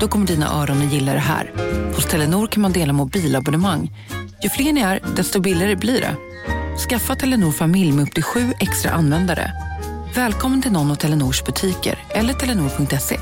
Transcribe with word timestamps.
Då 0.00 0.08
kommer 0.08 0.26
dina 0.26 0.62
öron 0.62 0.86
att 0.86 0.92
gilla 0.92 1.12
det 1.12 1.18
här. 1.18 1.52
Hos 1.94 2.06
Telenor 2.06 2.46
kan 2.46 2.62
man 2.62 2.72
dela 2.72 2.92
mobilabonnemang. 2.92 3.92
Ju 4.42 4.48
fler 4.48 4.72
ni 4.72 4.80
är, 4.80 5.00
desto 5.16 5.40
billigare 5.40 5.76
blir 5.76 6.00
det. 6.00 6.16
Skaffa 6.88 7.16
Telenor 7.16 7.52
familj 7.52 7.92
med 7.92 8.02
upp 8.02 8.14
till 8.14 8.22
sju 8.22 8.52
extra 8.60 8.90
användare. 8.90 9.52
Välkommen 10.14 10.62
till 10.62 10.72
någon 10.72 10.90
av 10.90 10.94
Telenors 10.94 11.44
butiker 11.44 11.98
eller 12.10 12.34
telenor.se. 12.34 13.20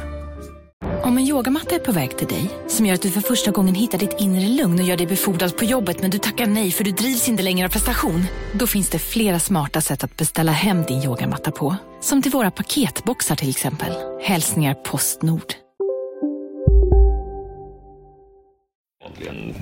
Om 1.03 1.19
en 1.19 1.27
yogamatta 1.27 1.75
är 1.75 1.79
på 1.79 1.93
väg 1.93 2.19
till 2.19 2.27
dig, 2.27 2.51
som 2.69 2.87
gör 2.87 2.95
att 2.95 3.03
du 3.03 3.11
för 3.11 3.21
första 3.21 3.51
gången 3.51 3.75
hittar 3.75 3.99
ditt 3.99 4.17
inre 4.19 4.49
lugn 4.49 4.79
och 4.79 4.85
gör 4.85 4.97
dig 4.97 5.07
befordrad 5.07 5.57
på 5.57 5.65
jobbet 5.65 6.03
men 6.03 6.11
du 6.11 6.19
tackar 6.19 6.47
nej 6.47 6.71
för 6.71 6.85
du 6.85 6.91
drivs 6.91 7.29
inte 7.29 7.43
längre 7.43 7.67
av 7.67 7.71
prestation. 7.71 8.25
Då 8.53 8.67
finns 8.67 8.91
det 8.91 8.99
flera 8.99 9.39
smarta 9.39 9.81
sätt 9.81 10.05
att 10.05 10.17
beställa 10.17 10.53
hem 10.53 10.83
din 10.83 11.03
yogamatta 11.03 11.51
på. 11.51 11.77
Som 12.01 12.23
till 12.23 12.33
våra 12.33 12.51
paketboxar 12.51 13.37
till 13.37 13.51
exempel. 13.51 13.93
Hälsningar 14.23 14.75
Postnord. 14.75 15.68
Egentligen 19.21 19.55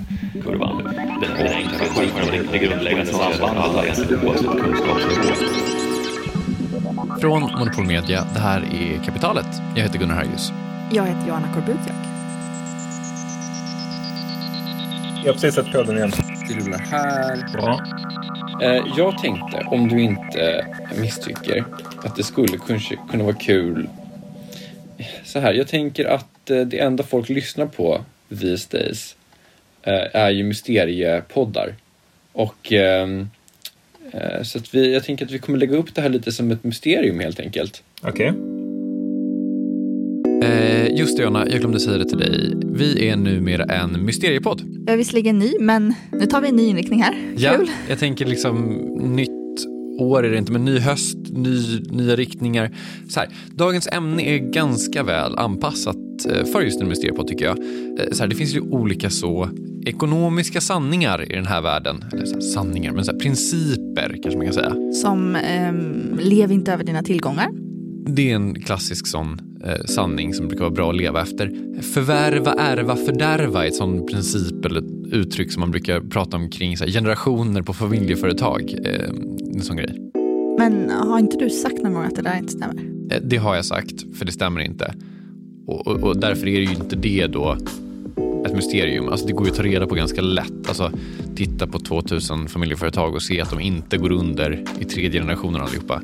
kurvan. 0.45 0.84
Den, 0.84 1.36
den 1.38 1.52
enkla 1.54 1.78
kurvan, 1.78 2.46
det 2.52 2.59
grundläggande 2.59 3.06
samband 3.12 3.59
alla 3.59 3.84
egentligen 3.84 4.27
oavsett 4.28 4.46
kunskapsnivå. 4.62 5.34
Från 7.21 7.40
Monopol 7.43 7.87
Media, 7.87 8.24
det 8.34 8.40
här 8.40 8.60
är 8.60 9.04
Kapitalet. 9.04 9.46
Jag 9.76 9.82
heter 9.82 9.98
Gunnar 9.98 10.15
Harjus. 10.15 10.51
Jag 10.93 11.06
heter 11.06 11.29
Johanna 11.29 11.48
Korbutiak. 11.54 11.96
Jag 15.24 15.32
har 15.32 15.32
precis 15.32 15.54
satt 15.54 15.73
på 15.73 15.82
den 15.82 15.96
igen. 15.96 16.12
Det 16.49 16.54
rullar 16.54 16.78
här. 16.78 17.52
Bra. 17.52 17.80
Eh, 18.62 18.82
Jag 18.96 19.18
tänkte, 19.18 19.66
om 19.71 19.88
du 19.88 20.01
inte 20.02 20.66
misstycker, 21.01 21.65
att 22.04 22.16
det 22.16 22.23
skulle 22.23 22.59
kanske 22.66 22.96
kunna 23.10 23.24
vara 23.24 23.34
kul. 23.34 23.88
Så 25.24 25.40
här, 25.40 25.52
jag 25.54 25.68
tänker 25.68 26.04
att 26.04 26.51
eh, 26.51 26.60
det 26.60 26.78
enda 26.78 27.04
folk 27.04 27.28
lyssnar 27.28 27.66
på 27.66 28.01
these 28.40 28.78
days 28.78 29.16
är 29.92 30.30
ju 30.30 30.45
mysteriepoddar. 30.45 31.74
Och 32.32 32.73
ehm, 32.73 33.29
eh, 34.12 34.43
så 34.43 34.59
att 34.59 34.74
vi, 34.74 34.95
jag 34.95 35.04
tänker 35.04 35.24
att 35.24 35.30
vi 35.30 35.38
kommer 35.38 35.59
lägga 35.59 35.76
upp 35.76 35.95
det 35.95 36.01
här 36.01 36.09
lite 36.09 36.32
som 36.32 36.51
ett 36.51 36.65
mysterium 36.65 37.20
helt 37.20 37.40
enkelt. 37.40 37.82
Okej. 38.02 38.32
Eh, 40.43 40.98
just 40.98 41.16
det, 41.16 41.23
Jonna, 41.23 41.46
jag 41.51 41.60
glömde 41.60 41.80
säga 41.80 41.98
det 41.98 42.04
till 42.04 42.18
dig. 42.18 42.52
Vi 42.65 43.09
är 43.09 43.16
numera 43.16 43.65
en 43.65 44.04
mysteriepodd. 44.04 44.62
Jag 44.87 44.93
är 44.93 44.96
visserligen 44.96 45.38
ny, 45.38 45.52
men 45.60 45.95
nu 46.12 46.26
tar 46.26 46.40
vi 46.40 46.48
en 46.48 46.56
ny 46.56 46.66
inriktning 46.66 47.02
här. 47.02 47.15
Ja, 47.37 47.56
Kul. 47.56 47.71
jag 47.88 47.98
tänker 47.98 48.26
liksom 48.26 48.65
nytt 49.16 49.30
år 49.98 50.26
är 50.26 50.30
det 50.30 50.38
inte, 50.38 50.52
men 50.52 50.65
ny 50.65 50.78
höst, 50.78 51.16
ny, 51.37 51.80
nya 51.90 52.16
riktningar. 52.16 52.70
Så 53.09 53.20
här, 53.20 53.29
dagens 53.54 53.88
ämne 53.92 54.23
är 54.23 54.38
ganska 54.38 55.02
väl 55.02 55.38
anpassat 55.38 55.96
eh, 56.28 56.45
för 56.45 56.62
just 56.62 56.80
en 56.80 56.88
mysteriepodd 56.88 57.28
tycker 57.28 57.45
jag. 57.45 57.59
Eh, 57.59 58.12
Så 58.12 58.23
här, 58.23 58.28
det 58.28 58.37
finns 58.37 58.54
ju 58.54 58.60
olika 58.60 59.10
så 59.10 59.48
ekonomiska 59.87 60.60
sanningar 60.60 61.32
i 61.32 61.34
den 61.34 61.46
här 61.46 61.62
världen. 61.62 62.04
Eller 62.12 62.26
här, 62.32 62.40
sanningar, 62.40 62.93
men 62.93 63.04
så 63.04 63.12
här, 63.12 63.18
principer 63.18 64.19
kanske 64.22 64.37
man 64.37 64.47
kan 64.47 64.54
säga. 64.54 64.75
Som 64.93 65.37
ehm, 65.37 66.19
lev 66.20 66.53
inte 66.53 66.72
över 66.72 66.84
dina 66.84 67.03
tillgångar. 67.03 67.48
Det 68.06 68.31
är 68.31 68.34
en 68.34 68.54
klassisk 68.54 69.06
sån 69.06 69.41
eh, 69.65 69.84
sanning 69.84 70.34
som 70.34 70.49
brukar 70.49 70.65
vara 70.65 70.75
bra 70.75 70.91
att 70.91 70.97
leva 70.97 71.22
efter. 71.22 71.53
Förvärva, 71.82 72.53
ärva, 72.53 72.97
fördärva 72.97 73.65
är 73.65 73.69
ett 73.69 73.75
sån 73.75 74.06
princip 74.06 74.65
eller 74.65 74.82
uttryck 75.12 75.53
som 75.53 75.61
man 75.61 75.71
brukar 75.71 76.00
prata 76.00 76.37
om 76.37 76.50
kring 76.50 76.77
så 76.77 76.84
här, 76.84 76.93
generationer 76.93 77.62
på 77.62 77.75
familjeföretag. 77.75 78.75
Eh, 78.84 79.09
en 79.55 79.62
sån 79.62 79.77
grej. 79.77 80.06
Men 80.59 80.91
har 80.91 81.19
inte 81.19 81.37
du 81.37 81.50
sagt 81.50 81.83
någon 81.83 81.94
gång 81.94 82.05
att 82.05 82.17
det 82.17 82.22
där 82.22 82.39
inte 82.39 82.53
stämmer? 82.53 82.83
Eh, 83.11 83.21
det 83.22 83.37
har 83.37 83.55
jag 83.55 83.65
sagt, 83.65 84.17
för 84.19 84.25
det 84.25 84.33
stämmer 84.33 84.61
inte. 84.61 84.94
Och, 85.67 85.87
och, 85.87 86.05
och 86.05 86.17
därför 86.17 86.47
är 86.47 86.61
det 86.61 86.67
ju 86.67 86.75
inte 86.75 86.97
det 86.97 87.27
då 87.27 87.56
ett 88.47 88.55
mysterium. 88.55 89.09
Alltså 89.09 89.27
det 89.27 89.33
går 89.33 89.47
ju 89.47 89.51
att 89.51 89.57
ta 89.57 89.62
reda 89.62 89.87
på 89.87 89.95
ganska 89.95 90.21
lätt. 90.21 90.69
Alltså 90.69 90.91
titta 91.37 91.67
på 91.67 91.79
2000 91.79 92.49
familjeföretag 92.49 93.15
och 93.15 93.23
se 93.23 93.41
att 93.41 93.51
de 93.51 93.61
inte 93.61 93.97
går 93.97 94.12
under 94.12 94.65
i 94.79 94.84
tredje 94.84 95.21
generationen 95.21 95.61
allihopa. 95.61 96.03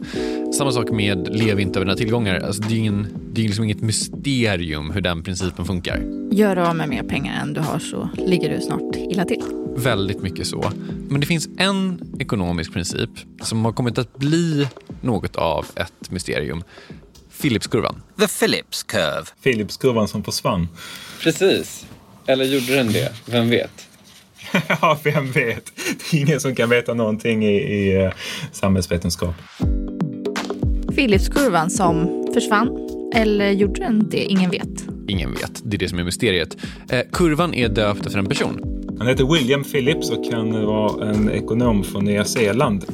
Samma 0.55 0.73
sak 0.73 0.91
med 0.91 1.29
lev 1.37 1.61
inte 1.61 1.79
över 1.79 1.87
dina 1.87 1.97
tillgångar. 1.97 2.41
Alltså 2.41 2.63
det 2.63 2.69
är 2.69 2.71
ju 2.71 2.79
ingen, 2.79 3.07
det 3.33 3.41
är 3.41 3.45
liksom 3.45 3.65
inget 3.65 3.81
mysterium 3.81 4.91
hur 4.91 5.01
den 5.01 5.23
principen 5.23 5.65
funkar. 5.65 6.03
Gör 6.31 6.57
av 6.57 6.77
med 6.77 6.89
mer 6.89 7.03
pengar 7.03 7.43
än 7.43 7.53
du 7.53 7.61
har 7.61 7.79
så 7.79 8.09
ligger 8.17 8.55
du 8.55 8.61
snart 8.61 8.97
illa 8.97 9.25
till. 9.25 9.43
Väldigt 9.77 10.23
mycket 10.23 10.47
så. 10.47 10.73
Men 11.09 11.21
det 11.21 11.27
finns 11.27 11.49
en 11.57 12.01
ekonomisk 12.19 12.73
princip 12.73 13.11
som 13.41 13.65
har 13.65 13.73
kommit 13.73 13.99
att 13.99 14.17
bli 14.17 14.69
något 15.01 15.37
av 15.37 15.67
ett 15.75 16.11
mysterium. 16.11 16.65
Philipskurvan. 17.43 18.03
The 18.19 18.29
Phillips 18.29 18.83
curve. 18.83 19.25
Philipskurvan 19.43 20.09
som 20.09 20.25
försvann. 20.25 20.69
Precis. 21.21 21.87
Eller 22.27 22.45
gjorde 22.45 22.77
den 22.77 22.93
det? 22.93 23.13
Vem 23.27 23.51
vet? 23.51 23.89
ja, 24.69 24.99
vem 25.05 25.33
vet? 25.33 25.73
Det 26.11 26.17
är 26.17 26.21
ingen 26.21 26.41
som 26.41 26.55
kan 26.55 26.71
veta 26.71 26.95
någonting 26.95 27.45
i, 27.45 27.57
i 27.57 28.05
eh, 28.05 28.13
samhällsvetenskap. 28.53 29.35
Philipskurvan 30.95 31.71
som 31.71 32.25
försvann. 32.35 32.89
Eller 33.15 33.51
gjorde 33.51 33.81
den 33.81 34.09
det? 34.11 34.25
Ingen 34.25 34.51
vet. 34.51 34.85
Ingen 35.09 35.35
vet. 35.35 35.61
Det 35.65 35.77
är 35.77 35.79
det 35.79 35.89
som 35.89 35.99
är 35.99 36.05
mysteriet. 36.05 36.57
Eh, 36.91 37.01
kurvan 37.13 37.55
är 37.55 37.69
döpt 37.69 38.07
efter 38.07 38.19
en 38.19 38.27
person. 38.27 38.61
Han 38.99 39.07
heter 39.07 39.25
William 39.25 39.65
Phillips 39.65 40.11
och 40.11 40.31
kan 40.31 40.67
vara 40.67 41.11
en 41.11 41.31
ekonom 41.31 41.85
från 41.85 42.05
Nya 42.05 42.25
Zeeland. 42.25 42.85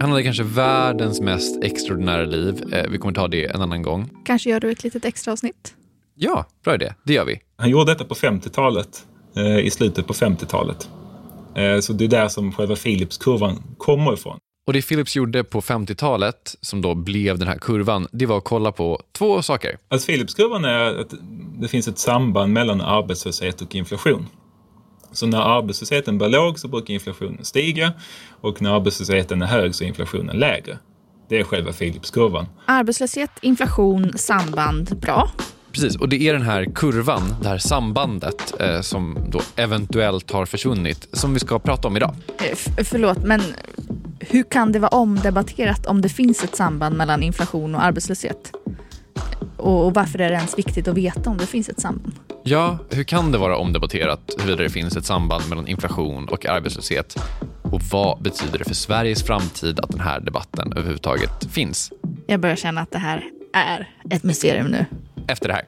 Han 0.00 0.10
hade 0.10 0.22
kanske 0.22 0.42
världens 0.42 1.20
mest 1.20 1.64
extraordinära 1.64 2.24
liv. 2.24 2.74
Eh, 2.74 2.90
vi 2.90 2.98
kommer 2.98 3.14
ta 3.14 3.28
det 3.28 3.44
en 3.44 3.62
annan 3.62 3.82
gång. 3.82 4.10
Kanske 4.24 4.50
gör 4.50 4.60
du 4.60 4.70
ett 4.70 4.84
litet 4.84 5.04
extra 5.04 5.32
avsnitt. 5.32 5.74
Ja, 6.14 6.46
bra 6.64 6.74
idé. 6.74 6.94
Det 7.04 7.12
gör 7.12 7.24
vi. 7.24 7.40
Han 7.56 7.70
gjorde 7.70 7.92
detta 7.92 8.04
på 8.04 8.14
50-talet, 8.14 9.06
eh, 9.36 9.58
i 9.58 9.70
slutet 9.70 10.06
på 10.06 10.12
50-talet. 10.12 10.88
Eh, 11.54 11.80
så 11.80 11.92
det 11.92 12.04
är 12.04 12.08
där 12.08 12.28
som 12.28 12.52
själva 12.52 12.76
Philipskurvan 12.76 13.62
kommer 13.78 14.12
ifrån. 14.14 14.38
Och 14.66 14.72
det 14.72 14.88
Philips 14.88 15.16
gjorde 15.16 15.44
på 15.44 15.60
50-talet, 15.60 16.54
som 16.60 16.82
då 16.82 16.94
blev 16.94 17.38
den 17.38 17.48
här 17.48 17.58
kurvan, 17.58 18.06
det 18.12 18.26
var 18.26 18.38
att 18.38 18.44
kolla 18.44 18.72
på 18.72 19.00
två 19.12 19.42
saker. 19.42 19.78
Alltså 19.88 20.06
Philipskurvan 20.06 20.64
är 20.64 21.00
att 21.00 21.14
det 21.60 21.68
finns 21.68 21.88
ett 21.88 21.98
samband 21.98 22.52
mellan 22.52 22.80
arbetslöshet 22.80 23.60
och 23.60 23.74
inflation. 23.74 24.26
Så 25.12 25.26
när 25.26 25.38
arbetslösheten 25.58 26.18
blir 26.18 26.28
låg 26.28 26.58
så 26.58 26.68
brukar 26.68 26.94
inflationen 26.94 27.44
stiga 27.44 27.92
och 28.40 28.62
när 28.62 28.74
arbetslösheten 28.76 29.42
är 29.42 29.46
hög 29.46 29.74
så 29.74 29.84
är 29.84 29.88
inflationen 29.88 30.36
lägre. 30.38 30.78
Det 31.28 31.38
är 31.38 31.44
själva 31.44 31.72
Philipskurvan. 31.72 32.46
Arbetslöshet, 32.66 33.30
inflation, 33.40 34.12
samband. 34.18 34.96
Bra. 35.00 35.30
Precis, 35.72 35.96
och 35.96 36.08
det 36.08 36.28
är 36.28 36.32
den 36.32 36.42
här 36.42 36.64
kurvan, 36.74 37.34
det 37.42 37.48
här 37.48 37.58
sambandet 37.58 38.60
eh, 38.60 38.80
som 38.80 39.18
då 39.30 39.40
eventuellt 39.56 40.30
har 40.30 40.46
försvunnit, 40.46 41.08
som 41.12 41.34
vi 41.34 41.40
ska 41.40 41.58
prata 41.58 41.88
om 41.88 41.96
idag. 41.96 42.14
Eh, 42.38 42.44
f- 42.52 42.68
förlåt, 42.84 43.18
men 43.24 43.40
hur 44.20 44.42
kan 44.42 44.72
det 44.72 44.78
vara 44.78 44.88
omdebatterat 44.88 45.86
om 45.86 46.00
det 46.00 46.08
finns 46.08 46.44
ett 46.44 46.56
samband 46.56 46.96
mellan 46.96 47.22
inflation 47.22 47.74
och 47.74 47.82
arbetslöshet? 47.84 48.52
Och, 49.56 49.86
och 49.86 49.94
varför 49.94 50.18
är 50.18 50.28
det 50.30 50.36
ens 50.36 50.58
viktigt 50.58 50.88
att 50.88 50.94
veta 50.96 51.30
om 51.30 51.38
det 51.38 51.46
finns 51.46 51.68
ett 51.68 51.80
samband? 51.80 52.14
Ja, 52.50 52.78
hur 52.90 53.04
kan 53.04 53.32
det 53.32 53.38
vara 53.38 53.56
omdebatterat 53.56 54.20
huruvida 54.38 54.62
det 54.62 54.70
finns 54.70 54.96
ett 54.96 55.04
samband 55.04 55.48
mellan 55.48 55.68
inflation 55.68 56.28
och 56.28 56.46
arbetslöshet? 56.46 57.16
Och 57.62 57.82
vad 57.82 58.22
betyder 58.22 58.58
det 58.58 58.64
för 58.64 58.74
Sveriges 58.74 59.22
framtid 59.22 59.80
att 59.80 59.90
den 59.90 60.00
här 60.00 60.20
debatten 60.20 60.72
överhuvudtaget 60.72 61.52
finns? 61.52 61.92
Jag 62.26 62.40
börjar 62.40 62.56
känna 62.56 62.80
att 62.80 62.90
det 62.90 62.98
här 62.98 63.24
är 63.52 63.90
ett 64.10 64.22
mysterium 64.22 64.66
nu. 64.66 64.86
Efter 65.28 65.48
det 65.48 65.54
här. 65.54 65.64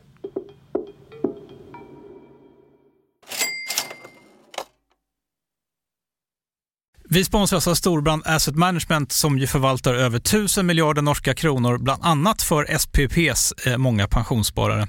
Vi 7.05 7.25
sponsras 7.25 7.69
av 7.69 7.75
Storbrand 7.75 8.23
Asset 8.26 8.56
Management 8.56 9.12
som 9.12 9.38
ju 9.38 9.47
förvaltar 9.47 9.94
över 9.94 10.19
1000 10.19 10.67
miljarder 10.67 11.03
norska 11.03 11.35
kronor, 11.35 11.79
bland 11.79 12.05
annat 12.05 12.43
för 12.43 12.79
SPPs 12.79 13.67
eh, 13.67 13.76
många 13.76 14.09
pensionssparare. 14.09 14.88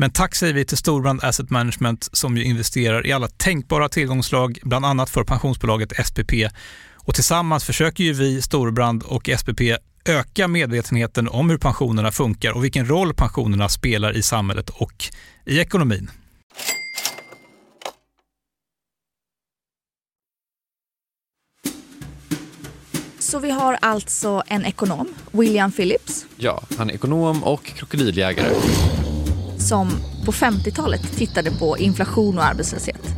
Men 0.00 0.10
tack 0.10 0.34
säger 0.34 0.54
vi 0.54 0.64
till 0.64 0.76
Storbrand 0.76 1.24
Asset 1.24 1.50
Management 1.50 2.08
som 2.12 2.36
ju 2.36 2.44
investerar 2.44 3.06
i 3.06 3.12
alla 3.12 3.28
tänkbara 3.28 3.88
tillgångslag, 3.88 4.58
bland 4.62 4.86
annat 4.86 5.10
för 5.10 5.24
pensionsbolaget 5.24 6.06
SPP. 6.06 6.32
Och 6.94 7.14
tillsammans 7.14 7.64
försöker 7.64 8.04
ju 8.04 8.12
vi, 8.12 8.42
Storbrand 8.42 9.02
och 9.02 9.30
SPP, 9.38 9.60
öka 10.04 10.48
medvetenheten 10.48 11.28
om 11.28 11.50
hur 11.50 11.58
pensionerna 11.58 12.12
funkar 12.12 12.52
och 12.52 12.64
vilken 12.64 12.88
roll 12.88 13.14
pensionerna 13.14 13.68
spelar 13.68 14.16
i 14.16 14.22
samhället 14.22 14.70
och 14.70 15.04
i 15.44 15.58
ekonomin. 15.60 16.10
Så 23.18 23.38
vi 23.38 23.50
har 23.50 23.78
alltså 23.82 24.42
en 24.46 24.64
ekonom, 24.64 25.14
William 25.32 25.72
Phillips, 25.72 26.26
Ja, 26.36 26.62
han 26.78 26.90
är 26.90 26.94
ekonom 26.94 27.44
och 27.44 27.66
krokodiljägare 27.66 28.54
som 29.58 29.90
på 30.24 30.32
50-talet 30.32 31.16
tittade 31.16 31.50
på 31.50 31.78
inflation 31.78 32.38
och 32.38 32.44
arbetslöshet. 32.44 33.14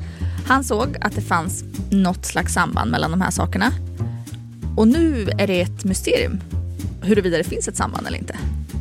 Han 0.46 0.64
såg 0.64 0.96
att 1.00 1.14
det 1.14 1.20
fanns 1.20 1.64
något 1.90 2.26
slags 2.26 2.54
samband 2.54 2.90
mellan 2.90 3.10
de 3.10 3.20
här 3.20 3.30
sakerna. 3.30 3.72
Och 4.76 4.88
nu 4.88 5.30
är 5.38 5.46
det 5.46 5.60
ett 5.60 5.84
mysterium 5.84 6.40
huruvida 7.02 7.38
det 7.38 7.44
finns 7.44 7.68
ett 7.68 7.76
samband 7.76 8.06
eller 8.06 8.18
inte. 8.18 8.36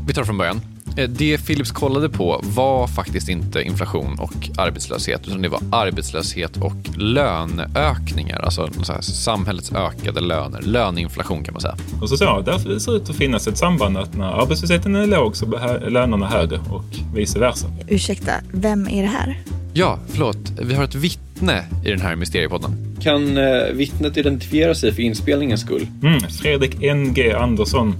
Vi 0.08 0.14
tar 0.14 0.24
från 0.24 0.38
början. 0.38 0.62
Eh, 0.98 1.10
Det 1.10 1.38
Philips 1.38 1.72
kollade 1.72 2.10
på 2.10 2.40
var 2.44 2.88
faktiskt 2.88 3.30
inte 3.30 3.62
inflation 3.62 4.20
och 4.20 4.50
arbetslöshet 4.58 5.28
utan 5.28 5.42
det 5.42 5.50
var 5.50 5.62
arbetslöshet 5.72 6.58
och 6.58 6.74
löneökningar, 6.98 8.40
alltså 8.40 8.70
samhällets 9.02 9.72
ökade 9.72 10.22
löner. 10.22 10.62
Löneinflation 10.62 11.44
kan 11.44 11.54
man 11.54 11.62
säga. 11.62 11.76
Och 12.02 12.10
så 12.10 12.18
sa 12.18 12.26
jag, 12.26 12.46
därför 12.46 12.70
det 12.70 12.80
ser 12.80 12.96
ut 12.96 13.10
att 13.10 13.16
finnas 13.16 13.48
ett 13.48 13.58
samband 13.58 13.98
att 13.98 14.18
när 14.18 14.42
arbetslösheten 14.42 14.96
är 14.96 15.08
låg 15.08 15.36
så 15.36 15.56
är 15.56 15.90
lönerna 15.90 16.28
högre 16.28 16.60
och 16.70 16.84
vice 17.16 17.40
versa. 17.40 17.68
Ursäkta, 17.88 18.32
vem 18.52 18.88
är 18.88 19.02
det 19.02 19.08
här? 19.10 19.38
Ja, 19.74 20.00
förlåt. 20.08 20.38
Vi 20.62 20.74
har 20.74 20.84
ett 20.84 20.96
vittne 20.96 21.64
i 21.86 21.90
den 21.90 22.02
här 22.02 22.16
mysteriepodden. 22.16 22.96
Kan 23.02 23.38
eh, 23.38 23.44
vittnet 23.74 24.18
identifiera 24.18 24.76
sig 24.76 24.92
för 24.94 25.02
inspelningens 25.02 25.62
skull? 25.62 25.88
Mm, 26.04 26.20
Fredrik 26.20 26.84
N.G. 26.84 27.34
Andersson, 27.34 27.96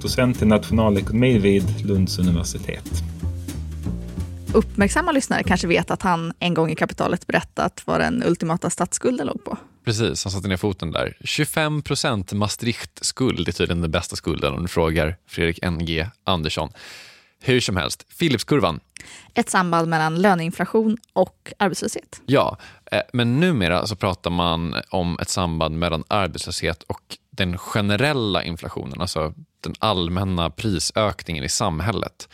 docent 0.00 0.42
i 0.42 0.46
nationalekonomi 0.46 1.38
vid 1.38 1.86
Lunds 1.86 2.18
universitet. 2.18 3.02
Uppmärksamma 4.54 5.12
lyssnare 5.12 5.42
kanske 5.42 5.66
vet 5.66 5.90
att 5.90 6.02
han 6.02 6.32
en 6.38 6.54
gång 6.54 6.70
i 6.70 6.74
kapitalet 6.74 7.26
berättat 7.26 7.82
vad 7.84 8.00
den 8.00 8.22
ultimata 8.26 8.70
statsskulden 8.70 9.26
låg 9.26 9.44
på. 9.44 9.58
Precis, 9.84 10.24
han 10.24 10.30
satte 10.30 10.48
ner 10.48 10.56
foten 10.56 10.90
där. 10.90 11.16
25 11.20 11.82
procent 11.82 12.32
Maastricht-skuld 12.32 13.48
är 13.48 13.52
tydligen 13.52 13.80
den 13.82 13.90
bästa 13.90 14.16
skulden 14.16 14.54
om 14.54 14.62
du 14.62 14.68
frågar 14.68 15.16
Fredrik 15.26 15.58
N.G. 15.62 16.06
Andersson. 16.24 16.68
Hur 17.42 17.60
som 17.60 17.76
helst, 17.76 18.18
Philipskurvan. 18.18 18.80
Ett 19.34 19.50
samband 19.50 19.88
mellan 19.88 20.22
löneinflation 20.22 20.96
och 21.12 21.52
arbetslöshet. 21.58 22.20
Ja, 22.26 22.56
eh, 22.92 23.00
men 23.12 23.40
numera 23.40 23.86
så 23.86 23.96
pratar 23.96 24.30
man 24.30 24.74
om 24.88 25.18
ett 25.22 25.28
samband 25.28 25.78
mellan 25.78 26.04
arbetslöshet 26.08 26.82
och 26.82 27.16
den 27.30 27.58
generella 27.58 28.42
inflationen, 28.42 29.00
alltså 29.00 29.34
den 29.60 29.74
allmänna 29.78 30.50
prisökningen 30.50 31.44
i 31.44 31.48
samhället. 31.48 32.28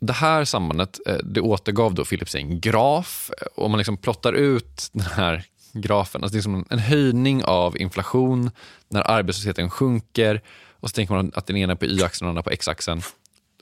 Det 0.00 0.12
här 0.12 0.44
sambandet 0.44 1.00
eh, 1.06 1.16
det 1.24 1.40
återgav 1.40 1.94
då 1.94 2.04
Philips 2.04 2.34
i 2.34 2.38
en 2.38 2.60
graf. 2.60 3.30
Om 3.54 3.70
man 3.70 3.78
liksom 3.78 3.96
plottar 3.96 4.32
ut 4.32 4.88
den 4.92 5.06
här 5.06 5.44
grafen, 5.72 6.22
alltså 6.22 6.34
det 6.34 6.40
är 6.40 6.42
som 6.42 6.66
en 6.70 6.78
höjning 6.78 7.44
av 7.44 7.78
inflation 7.78 8.50
när 8.88 9.10
arbetslösheten 9.10 9.70
sjunker 9.70 10.42
och 10.80 10.90
så 10.90 10.94
tänker 10.94 11.14
man 11.14 11.32
att 11.34 11.46
den 11.46 11.56
ena 11.56 11.72
är 11.72 11.76
på 11.76 11.84
y-axeln 11.84 12.26
och 12.26 12.28
den 12.28 12.28
andra 12.28 12.42
på 12.42 12.50
x-axeln 12.50 13.02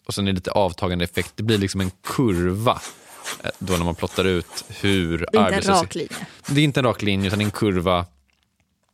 och 0.06 0.14
sen 0.14 0.28
är 0.28 0.32
det 0.32 0.36
lite 0.36 0.50
avtagande 0.50 1.04
effekt. 1.04 1.32
Det 1.36 1.42
blir 1.42 1.58
liksom 1.58 1.80
en 1.80 1.90
kurva 2.02 2.80
eh, 3.44 3.50
då 3.58 3.72
när 3.72 3.84
man 3.84 3.94
plottar 3.94 4.24
ut 4.24 4.64
hur 4.68 5.26
Det 5.32 5.38
är 5.38 5.54
inte 5.54 5.68
en 5.68 5.74
rak 5.74 5.94
linje. 5.94 6.26
Det 6.46 6.60
är 6.60 6.64
inte 6.64 6.80
en 6.80 6.86
rak 6.86 7.02
linje 7.02 7.26
utan 7.26 7.40
en 7.40 7.50
kurva. 7.50 8.06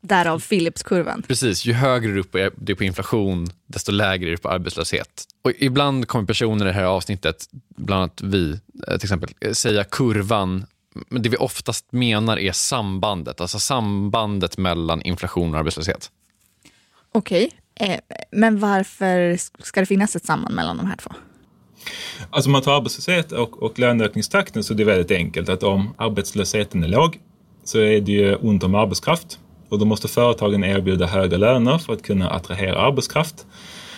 Därav 0.07 0.41
Philipskurvan. 0.41 1.23
Precis, 1.29 1.65
ju 1.65 1.73
högre 1.73 2.21
upp 2.21 2.35
är 2.35 2.51
det 2.57 2.75
på 2.75 2.85
inflation, 2.85 3.47
desto 3.67 3.93
lägre 3.93 4.29
är 4.29 4.31
det 4.31 4.43
på 4.43 4.49
arbetslöshet. 4.49 5.25
Och 5.43 5.53
ibland 5.59 6.09
kommer 6.09 6.27
personer 6.27 6.65
i 6.65 6.69
det 6.69 6.75
här 6.75 6.85
avsnittet, 6.85 7.45
bland 7.77 8.03
annat 8.03 8.21
vi 8.23 8.51
eh, 8.51 8.59
till 8.87 9.07
exempel, 9.07 9.31
eh, 9.41 9.53
säga 9.53 9.85
kurvan. 9.85 10.67
Men 11.09 11.23
det 11.23 11.29
vi 11.29 11.37
oftast 11.37 11.93
menar 11.93 12.39
är 12.39 12.53
sambandet, 12.53 13.41
alltså 13.41 13.59
sambandet 13.59 14.59
mellan 14.59 15.03
inflation 15.03 15.55
och 15.55 15.61
arbetslöshet. 15.61 16.11
Okej, 17.13 17.51
eh, 17.75 18.01
men 18.31 18.59
varför 18.59 19.37
ska 19.63 19.81
det 19.81 19.87
finnas 19.87 20.17
ett 20.17 20.25
samband 20.25 20.55
mellan 20.55 20.77
de 20.77 20.87
här 20.87 20.97
två? 20.97 21.11
Alltså 22.31 22.49
om 22.49 22.53
man 22.53 22.63
tar 22.63 22.77
arbetslöshet 22.77 23.33
och, 23.33 23.63
och 23.63 23.79
löneökningstakten 23.79 24.65
så 24.65 24.73
är 24.73 24.77
det 24.77 24.85
väldigt 24.85 25.11
enkelt 25.11 25.49
att 25.49 25.63
om 25.63 25.95
arbetslösheten 25.99 26.85
är 26.85 26.89
låg 26.89 27.19
så 27.65 27.79
är 27.79 28.01
det 28.01 28.13
ju 28.13 28.35
ont 28.35 28.63
om 28.63 28.75
arbetskraft 28.75 29.39
och 29.69 29.79
då 29.79 29.85
måste 29.85 30.09
företagen 30.09 30.65
erbjuda 30.65 31.07
högre 31.07 31.37
löner 31.37 31.79
för 31.79 31.93
att 31.93 32.03
kunna 32.03 32.31
attrahera 32.31 32.79
arbetskraft. 32.79 33.47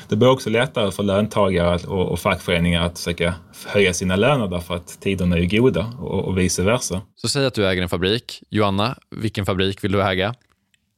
Det 0.09 0.17
blir 0.17 0.29
också 0.29 0.51
lättare 0.51 0.91
för 0.91 1.03
löntagare 1.03 1.87
och, 1.87 2.09
och 2.13 2.21
fackföreningar 2.21 2.83
att 2.83 2.99
försöka 2.99 3.35
höja 3.67 3.95
sina 3.95 4.17
löner 4.17 4.49
därför 4.49 4.75
att 4.77 5.01
tiderna 5.01 5.39
är 5.39 5.45
goda 5.45 5.93
och, 6.01 6.25
och 6.25 6.39
vice 6.39 6.63
versa. 6.63 7.01
Så 7.17 7.29
säg 7.29 7.47
att 7.47 7.55
du 7.55 7.69
äger 7.69 7.83
en 7.83 7.89
fabrik. 7.89 8.43
Joanna, 8.51 8.99
vilken 9.11 9.47
fabrik 9.47 9.85
vill 9.85 9.93
du 9.93 10.03
äga? 10.03 10.35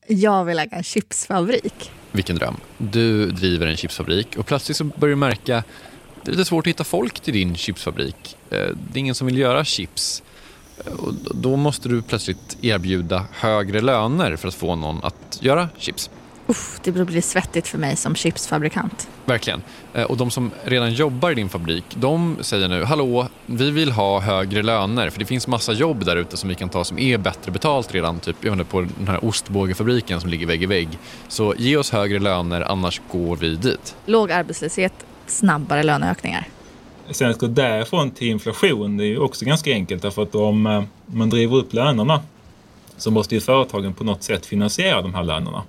Jag 0.07 0.45
vill 0.45 0.59
äga 0.59 0.77
en 0.77 0.83
chipsfabrik. 0.83 1.91
Vilken 2.13 2.37
dröm. 2.37 2.57
Du 2.79 3.31
driver 3.31 3.67
en 3.67 3.77
chipsfabrik 3.77 4.37
och 4.37 4.47
plötsligt 4.47 4.77
så 4.77 4.85
börjar 4.85 5.11
du 5.11 5.17
märka 5.17 5.65
det 6.23 6.31
är 6.31 6.33
lite 6.33 6.45
svårt 6.45 6.67
att 6.67 6.71
hitta 6.71 6.85
folk 6.85 7.21
till 7.21 7.35
din 7.35 7.57
chipsfabrik. 7.57 8.37
Eh, 8.51 8.59
Det 8.59 8.95
är 8.95 8.99
ingen 8.99 9.15
som 9.15 9.27
vill 9.27 9.39
göra 9.39 9.65
chips. 9.65 10.23
Och 10.99 11.15
då 11.35 11.57
måste 11.57 11.89
du 11.89 12.03
plötsligt 12.03 12.57
erbjuda 12.63 13.25
högre 13.33 13.81
löner 13.81 14.37
för 14.37 14.49
att 14.49 14.55
få 14.55 14.75
någon 14.77 15.05
att 15.05 15.39
göra 15.41 15.69
chips. 15.79 16.11
Uff, 16.47 16.81
det 16.83 16.93
blir 16.93 17.21
svettigt 17.21 17.69
för 17.69 17.79
mig 17.79 17.97
som 17.97 18.15
chipsfabrikant. 18.15 19.09
Verkligen. 19.25 19.63
Eh, 19.95 20.03
Och 20.03 20.17
de 20.17 20.31
som 20.31 20.51
redan 20.65 20.93
jobbar 20.93 21.31
i 21.31 21.35
din 21.35 21.49
fabrik, 21.49 21.85
de 21.95 22.37
säger 22.41 22.69
nu 22.69 22.85
hallå, 22.85 23.29
vi 23.47 23.71
vill 23.71 23.93
ha 23.93 24.21
högre 24.21 24.63
löner 24.63 25.11
för 25.11 25.19
det 25.19 25.25
finns 25.25 25.47
massa 25.47 25.73
jobb 25.73 26.05
där 26.05 26.17
ute 26.17 26.37
som 26.37 26.49
vi 26.49 26.55
kan 26.55 26.69
ta 26.69 26.85
som 26.85 26.99
är 26.99 27.19
bättre 27.19 27.53
betalt 27.53 27.93
redan, 27.95 28.21
typ 28.21 28.37
jag 28.41 28.53
inte, 28.53 28.65
på 28.65 28.81
den 28.81 29.09
här 29.09 29.25
ostbågefabriken 29.25 30.21
som 30.21 30.31
ligger 30.31 30.47
vägg 30.47 30.63
i 30.63 30.67
vägg. 30.67 30.99
Så 31.29 31.55
ge 31.59 31.77
oss 31.77 31.91
högre 31.91 32.19
löner 32.19 32.61
annars 32.61 33.01
går 33.13 33.37
vi 33.37 33.57
dit. 33.57 33.97
Låg 34.07 34.33
arbetslöshet, 34.33 34.93
snabbare 35.27 35.83
löneökningar. 35.83 36.49
Sen 37.11 37.31
att 37.31 37.39
gå 37.39 37.47
därifrån 37.47 38.11
till 38.11 38.29
inflation 38.29 38.97
det 38.97 39.05
är 39.05 39.09
ju 39.09 39.19
också 39.19 39.45
ganska 39.45 39.73
enkelt 39.73 40.03
därför 40.03 40.23
att 40.23 40.35
om 40.35 40.67
eh, 40.67 40.83
man 41.07 41.31
driver 41.31 41.57
upp 41.57 41.73
lönerna 41.73 42.23
så 42.97 43.11
måste 43.11 43.35
ju 43.35 43.41
företagen 43.41 43.95
på 43.95 44.05
något 44.05 44.23
sätt 44.23 44.47
finansiera 44.47 45.03
de 45.03 45.15
här 45.15 45.25
lönerna. 45.25 45.63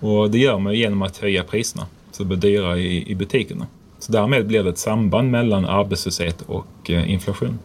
Och 0.00 0.30
det 0.30 0.38
gör 0.38 0.58
man 0.58 0.72
ju 0.72 0.78
genom 0.78 1.02
att 1.02 1.16
höja 1.16 1.44
priserna 1.44 1.86
så 2.12 2.22
det 2.22 2.26
blir 2.26 2.38
dyrare 2.38 2.80
i, 2.80 3.10
i 3.10 3.14
butikerna. 3.14 3.66
Så 3.98 4.12
därmed 4.12 4.46
blir 4.46 4.62
det 4.62 4.70
ett 4.70 4.78
samband 4.78 5.30
mellan 5.30 5.64
arbetslöshet 5.64 6.42
och 6.42 6.90
eh, 6.90 7.10
inflation. 7.10 7.58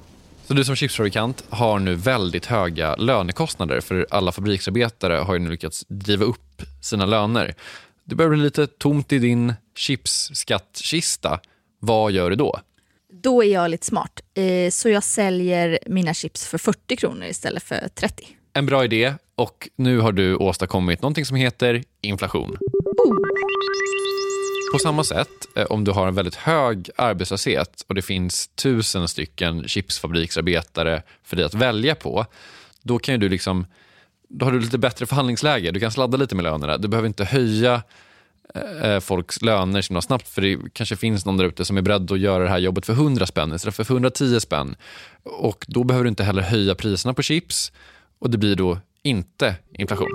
Så 0.48 0.54
du 0.54 0.64
som 0.64 0.76
chipsfabrikant 0.76 1.44
har 1.50 1.80
nu 1.80 1.96
väldigt 1.96 2.46
höga 2.46 2.96
lönekostnader 2.96 3.82
för 3.82 4.08
alla 4.10 4.32
fabriksarbetare 4.32 5.14
har 5.14 5.34
ju 5.34 5.40
nu 5.40 5.50
lyckats 5.50 5.86
driva 5.88 6.26
upp 6.26 6.62
sina 6.82 7.06
löner. 7.06 7.56
Det 8.04 8.16
börjar 8.16 8.30
bli 8.30 8.40
lite 8.40 8.68
tomt 8.68 9.14
i 9.14 9.20
din 9.20 9.54
chipsskattkista. 9.76 11.40
Vad 11.80 12.12
gör 12.12 12.30
du 12.30 12.36
då? 12.36 12.60
Då 13.26 13.44
är 13.44 13.48
jag 13.48 13.72
lite 13.72 13.86
smart. 13.86 14.22
Eh, 14.34 14.70
så 14.70 14.90
jag 14.90 15.04
säljer 15.04 15.80
mina 15.86 16.14
chips 16.14 16.48
för 16.48 16.58
40 16.58 16.96
kronor 16.96 17.26
istället 17.26 17.64
för 17.64 17.88
30. 17.96 18.28
En 18.54 18.66
bra 18.66 18.84
idé 18.84 19.14
och 19.36 19.70
nu 19.76 20.00
har 20.00 20.12
du 20.12 20.36
åstadkommit 20.36 21.02
någonting 21.02 21.26
som 21.26 21.38
heter 21.38 21.84
inflation. 22.02 22.58
På 24.74 24.80
samma 24.80 25.04
sätt, 25.04 25.30
eh, 25.56 25.64
om 25.64 25.84
du 25.84 25.92
har 25.92 26.08
en 26.08 26.16
väldigt 26.16 26.36
hög 26.36 26.90
arbetslöshet 26.96 27.86
och 27.88 27.96
det 27.96 28.02
finns 28.02 28.48
tusen 28.48 29.08
stycken 29.08 29.68
chipsfabriksarbetare 29.68 31.04
för 31.24 31.36
dig 31.36 31.46
att 31.46 31.54
välja 31.54 31.96
på, 31.96 32.26
då 32.82 33.00
kan 33.00 33.20
du 33.20 33.30
liksom 33.30 33.66
då 34.30 34.46
har 34.46 34.52
du 34.52 34.60
lite 34.60 34.78
bättre 34.78 35.06
förhandlingsläge. 35.06 35.72
Du 35.72 35.80
kan 35.80 35.92
sladda 35.92 36.18
lite 36.18 36.36
med 36.36 36.44
lönerna. 36.44 36.78
Du 36.78 36.88
behöver 36.88 37.08
inte 37.08 37.26
höja 37.26 37.82
folks 39.02 39.42
löner 39.42 39.82
så 39.82 40.02
snabbt 40.02 40.28
för 40.28 40.42
det 40.42 40.58
kanske 40.74 40.96
finns 40.96 41.26
någon 41.26 41.38
där 41.38 41.46
ute 41.46 41.66
som 41.66 41.78
är 41.78 41.82
beredd 41.82 42.12
att 42.12 42.20
göra 42.20 42.44
det 42.44 42.50
här 42.50 42.60
jobbet 42.60 42.86
för 42.86 42.94
100 42.94 43.26
spänn 43.26 43.54
istället 43.54 43.76
för 43.76 43.84
110 43.84 44.40
spänn. 44.40 44.76
Och 45.24 45.66
Då 45.68 45.84
behöver 45.84 46.04
du 46.04 46.10
inte 46.10 46.24
heller 46.24 46.42
höja 46.42 46.76
priserna 46.76 47.14
på 47.14 47.22
chips 47.22 47.72
och 48.20 48.30
det 48.30 48.38
blir 48.38 48.56
då 48.56 48.80
inte 49.04 49.56
inflation. 49.78 50.10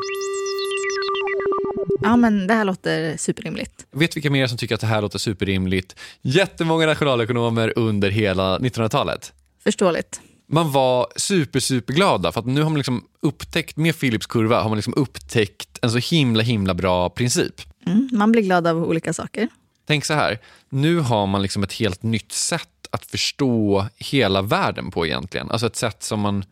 Ja, 2.03 2.17
men 2.17 2.47
det 2.47 2.55
här 2.55 2.65
låter 2.65 3.17
superrimligt. 3.17 3.87
Vet 3.91 4.17
vilka 4.17 4.31
mer 4.31 4.47
som 4.47 4.59
tycker 4.59 4.75
att 4.75 4.81
det 4.81 4.87
här 4.87 5.03
låter 5.03 5.19
superrimligt? 5.19 5.97
Jättemånga 6.23 6.87
nationalekonomer 6.87 7.73
under 7.77 8.11
hela 8.11 8.59
1900-talet. 8.59 9.33
Förståeligt. 9.65 10.21
Man 10.49 10.73
var 10.73 11.07
super, 11.17 11.61
superglada 11.61 12.33
för 12.33 12.41
att 12.41 12.47
nu 12.47 12.63
har 12.63 12.71
man 12.71 12.77
liksom 12.79 13.05
upptäckt, 13.23 13.77
med 13.77 14.01
Philips 14.01 14.27
kurva, 14.27 14.61
har 14.61 14.69
man 14.69 14.79
liksom 14.79 14.95
upptäckt 14.97 15.79
en 15.83 15.91
så 15.91 15.99
himla, 15.99 16.43
himla 16.43 16.75
bra 16.75 17.11
princip. 17.11 17.55
Mm, 17.87 18.09
man 18.13 18.33
blir 18.33 18.43
glad 18.43 18.67
av 18.67 18.85
olika 18.85 19.13
saker. 19.13 19.49
Tänk 19.87 20.05
så 20.05 20.15
här, 20.15 20.39
nu 20.69 20.99
har 20.99 21.27
man 21.27 21.43
liksom 21.43 21.63
ett 21.63 21.73
helt 21.73 22.03
nytt 22.03 22.33
sätt 22.33 22.69
att 22.91 23.05
förstå 23.05 23.87
hela 23.97 24.43
världen 24.43 24.91
på 24.91 25.07
egentligen. 25.07 25.51
Alltså 25.51 25.67
ett 25.67 25.77
sätt 25.77 26.03
som 26.03 26.21
man 26.21 26.45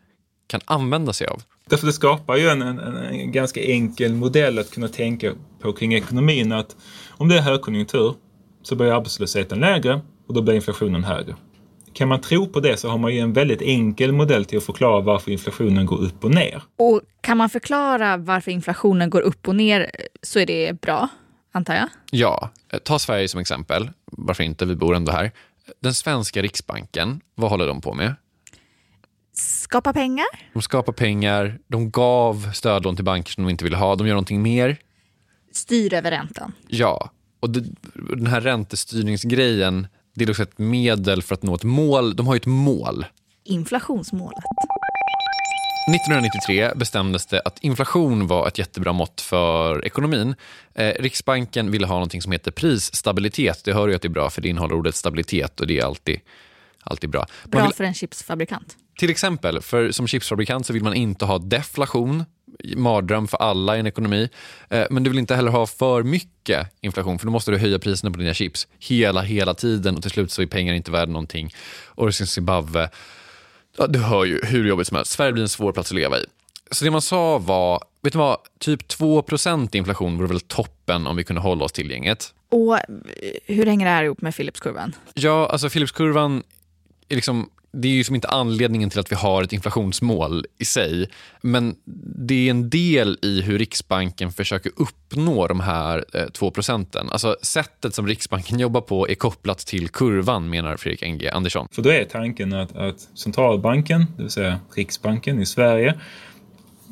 kan 0.47 0.61
använda 0.65 1.13
sig 1.13 1.27
av. 1.27 1.41
Därför 1.69 1.87
det 1.87 1.93
skapar 1.93 2.35
ju 2.35 2.49
en, 2.49 2.61
en, 2.61 2.79
en, 2.79 3.31
ganska 3.31 3.61
enkel 3.63 4.13
modell 4.13 4.59
att 4.59 4.71
kunna 4.71 4.87
tänka 4.87 5.33
på 5.61 5.73
kring 5.73 5.93
ekonomin. 5.93 6.51
Att 6.51 6.75
om 7.09 7.29
det 7.29 7.37
är 7.37 7.41
högkonjunktur 7.41 8.13
så 8.63 8.75
blir 8.75 8.91
arbetslösheten 8.91 9.59
lägre 9.59 10.01
och 10.27 10.33
då 10.33 10.41
blir 10.41 10.53
inflationen 10.53 11.03
högre. 11.03 11.35
Kan 11.93 12.07
man 12.07 12.21
tro 12.21 12.47
på 12.47 12.59
det 12.59 12.77
så 12.77 12.89
har 12.89 12.97
man 12.97 13.13
ju 13.13 13.19
en 13.19 13.33
väldigt 13.33 13.61
enkel 13.61 14.11
modell 14.11 14.45
till 14.45 14.57
att 14.57 14.63
förklara 14.63 15.01
varför 15.01 15.31
inflationen 15.31 15.85
går 15.85 16.01
upp 16.01 16.23
och 16.23 16.31
ner. 16.31 16.63
Och 16.77 17.01
kan 17.21 17.37
man 17.37 17.49
förklara 17.49 18.17
varför 18.17 18.51
inflationen 18.51 19.09
går 19.09 19.21
upp 19.21 19.47
och 19.47 19.55
ner 19.55 19.91
så 20.23 20.39
är 20.39 20.45
det 20.45 20.81
bra, 20.81 21.07
antar 21.51 21.75
jag? 21.75 21.89
Ja, 22.11 22.49
ta 22.83 22.99
Sverige 22.99 23.27
som 23.27 23.39
exempel. 23.39 23.89
Varför 24.05 24.43
inte? 24.43 24.65
Vi 24.65 24.75
bor 24.75 24.95
ändå 24.95 25.11
här. 25.11 25.31
Den 25.79 25.93
svenska 25.93 26.41
riksbanken, 26.41 27.21
vad 27.35 27.49
håller 27.49 27.67
de 27.67 27.81
på 27.81 27.93
med? 27.93 28.15
Skapa 29.33 29.93
pengar? 29.93 30.25
De 30.53 30.61
skapar 30.61 30.93
pengar, 30.93 31.59
de 31.67 31.91
gav 31.91 32.51
stödlån 32.53 32.95
till 32.95 33.05
banker 33.05 33.31
som 33.31 33.43
de 33.43 33.49
inte 33.49 33.63
ville 33.63 33.77
ha. 33.77 33.95
De 33.95 34.07
gör 34.07 34.13
någonting 34.13 34.41
mer. 34.41 34.77
Styr 35.51 35.93
över 35.93 36.11
räntan? 36.11 36.53
Ja, 36.67 37.11
och 37.39 37.49
det, 37.49 37.63
den 38.15 38.27
här 38.27 38.41
räntestyrningsgrejen, 38.41 39.87
det 40.15 40.23
är 40.23 40.29
också 40.29 40.43
ett 40.43 40.57
medel 40.57 41.21
för 41.21 41.35
att 41.35 41.43
nå 41.43 41.55
ett 41.55 41.63
mål. 41.63 42.15
De 42.15 42.27
har 42.27 42.33
ju 42.33 42.37
ett 42.37 42.45
mål. 42.45 43.05
Inflationsmålet. 43.43 44.43
1993 45.87 46.71
bestämdes 46.75 47.25
det 47.25 47.41
att 47.45 47.59
inflation 47.59 48.27
var 48.27 48.47
ett 48.47 48.57
jättebra 48.57 48.93
mått 48.93 49.21
för 49.21 49.85
ekonomin. 49.85 50.35
Eh, 50.73 50.93
Riksbanken 50.99 51.71
ville 51.71 51.87
ha 51.87 51.93
någonting 51.93 52.21
som 52.21 52.31
heter 52.31 52.51
prisstabilitet. 52.51 53.63
Det 53.63 53.73
hör 53.73 53.87
ju 53.87 53.95
att 53.95 54.01
det 54.01 54.07
är 54.07 54.09
bra 54.09 54.29
för 54.29 54.41
det 54.41 54.49
innehåller 54.49 54.75
ordet 54.75 54.95
stabilitet 54.95 55.59
och 55.59 55.67
det 55.67 55.79
är 55.79 55.85
alltid, 55.85 56.19
alltid 56.83 57.09
bra. 57.09 57.25
Bra 57.45 57.63
vill, 57.63 57.73
för 57.73 57.83
en 57.83 57.93
chipsfabrikant. 57.93 58.77
Till 58.99 59.09
exempel, 59.09 59.61
för 59.61 59.91
som 59.91 60.07
chipsfabrikant 60.07 60.65
så 60.65 60.73
vill 60.73 60.83
man 60.83 60.93
inte 60.93 61.25
ha 61.25 61.37
deflation, 61.37 62.25
mardröm 62.75 63.27
för 63.27 63.37
alla 63.37 63.77
i 63.77 63.79
en 63.79 63.87
ekonomi. 63.87 64.29
Eh, 64.69 64.85
men 64.89 65.03
du 65.03 65.09
vill 65.09 65.19
inte 65.19 65.35
heller 65.35 65.51
ha 65.51 65.67
för 65.67 66.03
mycket 66.03 66.67
inflation 66.81 67.19
för 67.19 67.25
då 67.25 67.31
måste 67.31 67.51
du 67.51 67.57
höja 67.57 67.79
priserna 67.79 68.11
på 68.11 68.19
dina 68.19 68.33
chips 68.33 68.67
hela, 68.79 69.21
hela 69.21 69.53
tiden 69.53 69.95
och 69.95 70.01
till 70.01 70.11
slut 70.11 70.31
så 70.31 70.41
är 70.41 70.45
pengar 70.45 70.73
inte 70.73 70.91
värda 70.91 71.11
någonting. 71.11 71.53
Och 71.85 72.15
Zimbabwe 72.15 72.89
Ja, 73.79 73.87
du 73.87 73.99
hör 73.99 74.25
ju 74.25 74.41
hur 74.43 74.67
jobbigt 74.67 74.87
som 74.87 74.97
helst. 74.97 75.11
Sverige 75.11 75.33
blir 75.33 75.43
en 75.43 75.49
svår 75.49 75.71
plats 75.71 75.91
att 75.91 75.95
leva 75.95 76.17
i. 76.17 76.25
Så 76.71 76.85
det 76.85 76.91
man 76.91 77.01
sa 77.01 77.37
var, 77.37 77.83
vet 78.01 78.13
du 78.13 78.19
vad, 78.19 78.37
typ 78.59 78.81
2% 78.81 79.75
inflation 79.75 80.17
vore 80.17 80.27
väl 80.27 80.39
toppen 80.39 81.07
om 81.07 81.15
vi 81.15 81.23
kunde 81.23 81.41
hålla 81.41 81.65
oss 81.65 81.71
till 81.71 81.91
gänget. 81.91 82.33
Och 82.49 82.77
hur 83.45 83.65
hänger 83.65 83.85
det 83.85 83.91
här 83.91 84.03
ihop 84.03 84.21
med 84.21 84.35
Philipskurvan? 84.35 84.95
Ja, 85.13 85.47
alltså 85.47 85.69
Philipskurvan 85.69 86.43
är 87.09 87.15
liksom 87.15 87.49
det 87.71 87.87
är 87.87 87.91
ju 87.91 88.03
som 88.03 88.15
inte 88.15 88.27
anledningen 88.27 88.89
till 88.89 88.99
att 88.99 89.11
vi 89.11 89.15
har 89.15 89.43
ett 89.43 89.53
inflationsmål 89.53 90.45
i 90.57 90.65
sig. 90.65 91.09
Men 91.41 91.75
det 92.27 92.47
är 92.47 92.51
en 92.51 92.69
del 92.69 93.17
i 93.21 93.41
hur 93.41 93.59
Riksbanken 93.59 94.31
försöker 94.31 94.71
uppnå 94.75 95.47
de 95.47 95.59
här 95.59 96.05
eh, 96.13 96.25
2 96.25 96.51
procenten. 96.51 97.09
Alltså 97.09 97.37
sättet 97.41 97.95
som 97.95 98.07
Riksbanken 98.07 98.59
jobbar 98.59 98.81
på 98.81 99.09
är 99.09 99.15
kopplat 99.15 99.57
till 99.59 99.89
kurvan 99.89 100.49
menar 100.49 100.77
Fredrik 100.77 101.01
NG 101.01 101.27
Andersson. 101.27 101.67
För 101.71 101.81
då 101.81 101.89
är 101.89 102.05
tanken 102.05 102.53
att, 102.53 102.75
att 102.75 102.99
centralbanken, 102.99 104.05
det 104.17 104.23
vill 104.23 104.31
säga 104.31 104.59
Riksbanken 104.75 105.41
i 105.41 105.45
Sverige, 105.45 105.99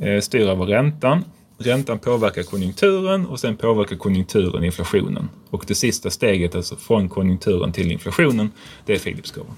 eh, 0.02 0.22
styr 0.22 0.48
över 0.48 0.66
räntan. 0.66 1.24
Räntan 1.60 2.00
påverkar 2.00 2.44
konjunkturen 2.44 3.26
och 3.26 3.40
sen 3.40 3.58
påverkar 3.58 3.96
konjunkturen 3.96 4.64
inflationen. 4.64 5.30
Och 5.50 5.64
det 5.68 5.76
sista 5.76 6.10
steget, 6.10 6.56
alltså 6.56 6.76
från 6.76 7.10
konjunkturen 7.10 7.72
till 7.72 7.92
inflationen, 7.92 8.52
det 8.86 8.94
är 8.94 9.00
Philipskurvan. 9.00 9.56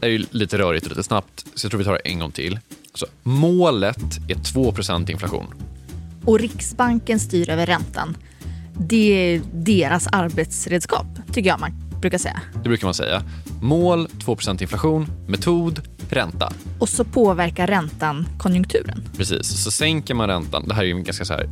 Är 0.00 0.08
ju 0.08 0.24
lite 0.30 0.58
rörigt 0.58 0.84
och 0.86 0.90
lite 0.90 1.02
snabbt, 1.02 1.46
så 1.54 1.64
jag 1.64 1.70
tror 1.70 1.78
vi 1.78 1.84
tar 1.84 1.92
det 1.92 1.98
en 1.98 2.18
gång 2.18 2.32
till. 2.32 2.58
Så, 2.94 3.06
målet 3.22 4.18
är 4.28 4.34
2% 4.34 5.10
inflation. 5.10 5.46
Och 6.24 6.40
Riksbanken 6.40 7.20
styr 7.20 7.50
över 7.50 7.66
räntan. 7.66 8.16
Det 8.78 9.34
är 9.34 9.42
deras 9.52 10.06
arbetsredskap, 10.06 11.06
tycker 11.32 11.50
jag 11.50 11.60
man 11.60 11.72
brukar 12.00 12.18
säga. 12.18 12.40
Det 12.62 12.68
brukar 12.68 12.86
man 12.86 12.94
säga. 12.94 13.22
Mål 13.62 14.06
2% 14.06 14.62
inflation, 14.62 15.06
metod 15.28 15.80
ränta. 16.10 16.52
Och 16.78 16.88
så 16.88 17.04
påverkar 17.04 17.66
räntan 17.66 18.26
konjunkturen. 18.38 19.08
Precis, 19.16 19.62
så 19.64 19.70
sänker 19.70 20.14
man 20.14 20.28
räntan, 20.28 20.68
det 20.68 20.74
här 20.74 20.82
är 20.82 20.86
ju 20.86 20.92
en 20.92 21.04
ganska 21.04 21.24
så 21.24 21.32
här 21.32 21.48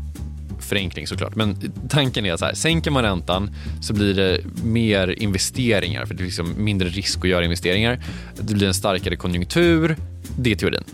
förenkling 0.68 1.06
såklart. 1.06 1.34
Men 1.34 1.72
tanken 1.88 2.26
är 2.26 2.36
så 2.36 2.44
här, 2.44 2.54
sänker 2.54 2.90
man 2.90 3.02
räntan 3.02 3.50
så 3.80 3.94
blir 3.94 4.14
det 4.14 4.40
mer 4.64 5.22
investeringar 5.22 6.06
för 6.06 6.14
det 6.14 6.22
är 6.22 6.24
liksom 6.24 6.64
mindre 6.64 6.88
risk 6.88 7.18
att 7.18 7.28
göra 7.28 7.44
investeringar. 7.44 8.00
Det 8.40 8.54
blir 8.54 8.66
en 8.66 8.74
starkare 8.74 9.16
konjunktur. 9.16 9.96
Det 10.38 10.52
är 10.52 10.56
teorin. 10.56 10.84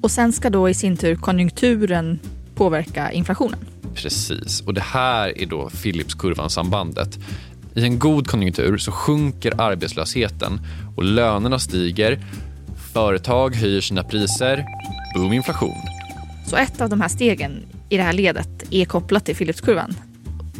Och 0.00 0.10
sen 0.10 0.32
ska 0.32 0.50
då 0.50 0.68
i 0.68 0.74
sin 0.74 0.96
tur 0.96 1.16
konjunkturen 1.16 2.18
påverka 2.54 3.12
inflationen. 3.12 3.58
Precis, 3.94 4.60
och 4.60 4.74
det 4.74 4.80
här 4.80 5.38
är 5.42 5.46
då 5.46 5.70
Philipskurvan-sambandet. 5.70 7.18
I 7.74 7.84
en 7.84 7.98
god 7.98 8.26
konjunktur 8.26 8.78
så 8.78 8.92
sjunker 8.92 9.60
arbetslösheten 9.60 10.60
och 10.96 11.04
lönerna 11.04 11.58
stiger. 11.58 12.20
Företag 12.92 13.54
höjer 13.54 13.80
sina 13.80 14.04
priser. 14.04 14.64
Boom 15.14 15.32
inflation. 15.32 15.74
Så 16.46 16.56
ett 16.56 16.80
av 16.80 16.88
de 16.88 17.00
här 17.00 17.08
stegen 17.08 17.62
i 17.88 17.96
det 17.96 18.02
här 18.02 18.12
ledet 18.12 18.48
är 18.70 18.84
kopplat 18.84 19.24
till 19.24 19.36
Philipskurvan. 19.36 19.94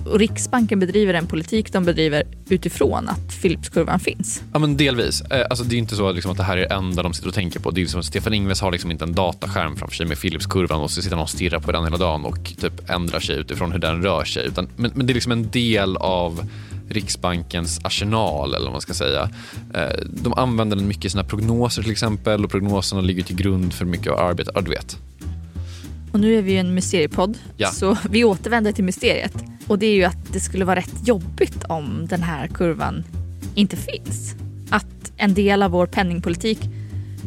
Och 0.06 0.18
Riksbanken 0.18 0.80
bedriver 0.80 1.12
den 1.12 1.26
politik 1.26 1.72
de 1.72 1.84
bedriver 1.84 2.22
utifrån 2.48 3.08
att 3.08 3.42
Philipskurvan 3.42 4.00
finns. 4.00 4.42
Ja, 4.52 4.58
men 4.58 4.76
delvis. 4.76 5.20
Eh, 5.20 5.46
alltså, 5.50 5.64
det 5.64 5.76
är 5.76 5.78
inte 5.78 5.96
så 5.96 6.12
liksom, 6.12 6.30
att 6.30 6.36
det 6.36 6.44
här 6.44 6.56
är 6.56 6.60
det 6.60 6.74
enda 6.74 7.02
de 7.02 7.14
sitter 7.14 7.28
och 7.28 7.34
tänker 7.34 7.60
på. 7.60 7.70
Det 7.70 7.80
är 7.80 7.82
liksom, 7.82 8.02
Stefan 8.02 8.34
Ingves 8.34 8.60
har 8.60 8.72
liksom 8.72 8.90
inte 8.90 9.04
en 9.04 9.14
dataskärm 9.14 9.76
framför 9.76 9.96
sig 9.96 10.06
med 10.06 10.20
Philipskurvan 10.20 10.80
och 10.80 10.90
så 10.90 11.02
sitter 11.02 11.16
han 11.16 11.22
och 11.22 11.30
stirrar 11.30 11.60
på 11.60 11.72
den 11.72 11.84
hela 11.84 11.96
dagen 11.96 12.24
och 12.24 12.52
typ 12.60 12.90
ändrar 12.90 13.20
sig 13.20 13.36
utifrån 13.36 13.72
hur 13.72 13.78
den 13.78 14.02
rör 14.02 14.24
sig. 14.24 14.46
Utan, 14.46 14.68
men, 14.76 14.90
men 14.94 15.06
det 15.06 15.12
är 15.12 15.14
liksom 15.14 15.32
en 15.32 15.50
del 15.50 15.96
av 15.96 16.48
Riksbankens 16.88 17.80
arsenal 17.84 18.54
eller 18.54 18.64
vad 18.64 18.72
man 18.72 18.80
ska 18.80 18.94
säga. 18.94 19.30
Eh, 19.74 20.04
de 20.22 20.34
använder 20.34 20.76
den 20.76 20.88
mycket 20.88 21.04
i 21.04 21.10
sina 21.10 21.24
prognoser 21.24 21.82
till 21.82 21.92
exempel 21.92 22.44
och 22.44 22.50
prognoserna 22.50 23.00
ligger 23.00 23.22
till 23.22 23.36
grund 23.36 23.74
för 23.74 23.84
mycket 23.84 24.12
av 24.12 24.18
arbetet. 24.18 24.52
Ja, 24.54 24.60
du 24.60 24.70
vet. 24.70 24.98
Och 26.16 26.20
nu 26.20 26.38
är 26.38 26.42
vi 26.42 26.52
ju 26.52 26.58
en 26.58 26.74
mysteriepodd, 26.74 27.38
ja. 27.56 27.68
så 27.68 27.96
vi 28.10 28.24
återvänder 28.24 28.72
till 28.72 28.84
mysteriet. 28.84 29.32
Och 29.66 29.78
det 29.78 29.86
är 29.86 29.94
ju 29.94 30.04
att 30.04 30.32
det 30.32 30.40
skulle 30.40 30.64
vara 30.64 30.76
rätt 30.76 31.08
jobbigt 31.08 31.64
om 31.68 32.06
den 32.06 32.22
här 32.22 32.48
kurvan 32.48 33.04
inte 33.54 33.76
finns. 33.76 34.34
Att 34.70 35.12
en 35.16 35.34
del 35.34 35.62
av 35.62 35.70
vår 35.70 35.86
penningpolitik 35.86 36.58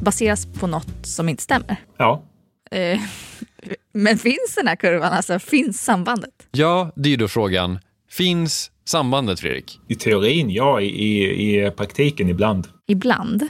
baseras 0.01 0.46
på 0.46 0.67
något 0.67 1.05
som 1.05 1.29
inte 1.29 1.43
stämmer. 1.43 1.75
Ja. 1.98 2.24
Eh, 2.72 3.00
men 3.93 4.17
finns 4.17 4.55
den 4.55 4.67
här 4.67 4.75
kurvan, 4.75 5.13
alltså 5.13 5.39
finns 5.39 5.84
sambandet? 5.84 6.48
Ja, 6.51 6.91
det 6.96 7.10
är 7.10 7.12
ju 7.12 7.17
då 7.17 7.27
frågan. 7.27 7.79
Finns 8.10 8.72
sambandet, 8.86 9.39
Fredrik? 9.39 9.79
I 9.88 9.96
teorin, 9.96 10.50
ja. 10.50 10.81
I, 10.81 10.86
i, 10.86 11.65
i 11.65 11.72
praktiken, 11.72 12.29
ibland. 12.29 12.67
Ibland? 12.88 13.48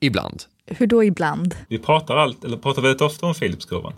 Ibland. 0.00 0.42
Hur 0.66 0.86
då 0.86 1.04
ibland? 1.04 1.54
Vi 1.68 1.78
pratar, 1.78 2.16
allt, 2.16 2.44
eller 2.44 2.56
pratar 2.56 2.82
väldigt 2.82 3.02
ofta 3.02 3.26
om 3.26 3.34
Philipskurvan. 3.34 3.92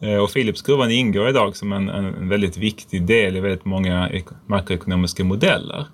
Eh, 0.00 0.16
och 0.16 0.32
Philipskurvan 0.32 0.90
ingår 0.90 1.28
idag 1.28 1.56
som 1.56 1.72
en, 1.72 1.88
en 1.88 2.28
väldigt 2.28 2.56
viktig 2.56 3.02
del 3.06 3.36
i 3.36 3.40
väldigt 3.40 3.64
många 3.64 4.10
makroekonomiska 4.46 5.24
modeller. 5.24 5.86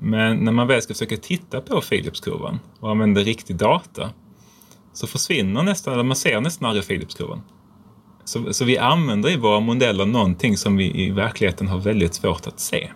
Men 0.00 0.36
när 0.36 0.52
man 0.52 0.66
väl 0.66 0.82
ska 0.82 0.94
försöka 0.94 1.16
titta 1.16 1.60
på 1.60 1.80
Philipskurvan 1.80 2.58
och 2.80 2.90
använda 2.90 3.20
riktig 3.20 3.56
data 3.56 4.10
så 4.92 5.06
försvinner 5.06 5.62
nästan, 5.62 5.94
eller 5.94 6.02
man 6.02 6.16
ser 6.16 6.40
nästan 6.40 6.68
aldrig 6.68 6.86
Philipskurvan. 6.86 7.42
Så, 8.24 8.52
så 8.52 8.64
vi 8.64 8.78
använder 8.78 9.30
i 9.30 9.36
våra 9.36 9.60
modeller 9.60 10.06
någonting 10.06 10.56
som 10.56 10.76
vi 10.76 11.06
i 11.06 11.10
verkligheten 11.10 11.68
har 11.68 11.78
väldigt 11.78 12.14
svårt 12.14 12.46
att 12.46 12.60
se. 12.60 12.90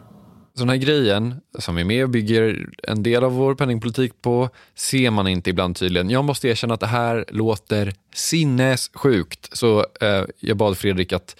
Så 0.54 0.60
den 0.60 0.68
här 0.68 0.76
grejen 0.76 1.34
som 1.58 1.74
vi 1.74 1.80
är 1.80 1.84
med 1.86 2.04
och 2.04 2.10
bygger 2.10 2.68
en 2.82 3.02
del 3.02 3.24
av 3.24 3.32
vår 3.32 3.54
penningpolitik 3.54 4.22
på 4.22 4.48
ser 4.74 5.10
man 5.10 5.28
inte 5.28 5.50
ibland 5.50 5.76
tydligen. 5.76 6.10
Jag 6.10 6.24
måste 6.24 6.48
erkänna 6.48 6.74
att 6.74 6.80
det 6.80 6.86
här 6.86 7.24
låter 7.28 7.92
sinnessjukt. 8.14 9.56
Så 9.56 9.86
eh, 10.00 10.24
jag 10.40 10.56
bad 10.56 10.78
Fredrik 10.78 11.12
att 11.12 11.36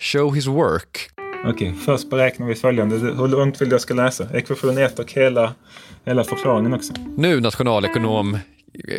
show 0.00 0.34
his 0.34 0.46
work. 0.46 1.10
Okej, 1.46 1.74
först 1.84 2.10
beräknar 2.10 2.46
vi 2.46 2.54
följande. 2.54 2.96
Hur 2.96 3.28
långt 3.28 3.60
vill 3.60 3.70
jag 3.70 3.80
ska 3.80 3.94
läsa? 3.94 4.28
Ekvation 4.34 4.78
1 4.78 4.98
och 4.98 5.12
hela, 5.12 5.54
hela 6.04 6.24
förklaringen 6.24 6.74
också. 6.74 6.92
Nu 7.16 7.40
nationalekonom 7.40 8.38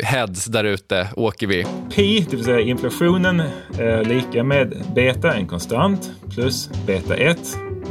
heads 0.02 0.44
där 0.44 0.64
ute 0.64 1.08
åker 1.16 1.46
vi. 1.46 1.66
Pi, 1.94 2.26
det 2.30 2.36
vill 2.36 2.44
säga 2.44 2.60
inflationen, 2.60 3.42
är 3.78 4.04
lika 4.04 4.44
med 4.44 4.84
beta, 4.94 5.34
en 5.34 5.46
konstant, 5.46 6.10
plus 6.34 6.70
beta 6.86 7.16
1 7.16 7.38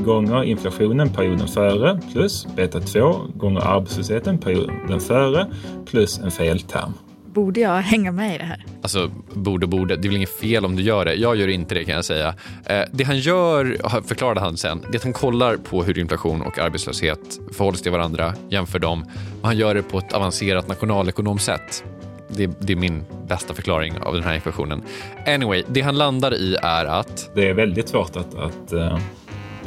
gånger 0.04 0.44
inflationen 0.44 1.10
perioden 1.10 1.48
före 1.48 2.00
plus 2.14 2.48
beta 2.56 2.80
2 2.80 3.16
gånger 3.36 3.62
arbetslösheten 3.62 4.38
perioden 4.38 5.00
före 5.00 5.48
plus 5.86 6.20
en 6.20 6.32
felterm. 6.32 6.94
Borde 7.36 7.60
jag 7.60 7.82
hänga 7.82 8.12
med 8.12 8.36
i 8.36 8.38
det 8.38 8.44
här? 8.44 8.66
Alltså, 8.82 9.12
borde, 9.34 9.68
borde. 9.68 9.96
Det 9.96 10.08
är 10.08 10.10
väl 10.10 10.18
inget 10.18 10.40
fel 10.40 10.66
om 10.66 10.76
du 10.76 10.84
gör 10.84 11.06
det. 11.06 11.14
Jag 11.14 11.36
gör 11.36 11.48
inte 11.48 11.76
det 11.76 11.84
kan 11.84 11.96
jag 11.96 12.06
säga. 12.06 12.34
Eh, 12.66 12.82
det 12.92 13.04
han 13.04 13.20
gör, 13.20 13.78
förklarade 14.02 14.40
han 14.40 14.58
sen, 14.58 14.82
det 14.82 14.96
är 14.96 14.98
att 14.98 15.04
han 15.04 15.14
kollar 15.14 15.58
på 15.58 15.84
hur 15.84 16.00
inflation 16.00 16.42
och 16.42 16.60
arbetslöshet 16.60 17.40
förhåller 17.52 17.78
sig 17.78 17.84
till 17.84 17.92
varandra, 17.92 18.34
jämför 18.50 18.80
dem 18.80 19.06
och 19.42 19.48
han 19.48 19.58
gör 19.58 19.76
det 19.76 19.82
på 19.82 19.98
ett 19.98 20.14
avancerat 20.14 20.68
nationalekonomsätt. 20.68 21.84
Det, 22.28 22.48
det, 22.60 22.74
är 22.74 22.78
min 22.78 23.04
bästa 23.28 23.54
förklaring 23.54 23.98
av 24.02 24.14
den 24.14 24.24
här 24.24 24.36
ekvationen. 24.36 24.82
Anyway, 25.28 25.64
det 25.68 25.82
han 25.82 25.98
landar 25.98 26.34
i 26.34 26.56
är 26.62 26.86
att... 26.86 27.32
Det 27.36 27.50
är 27.50 27.54
väldigt 27.54 27.90
svårt 27.90 28.16
att, 28.16 28.36
att 28.36 28.74
uh, 28.74 28.98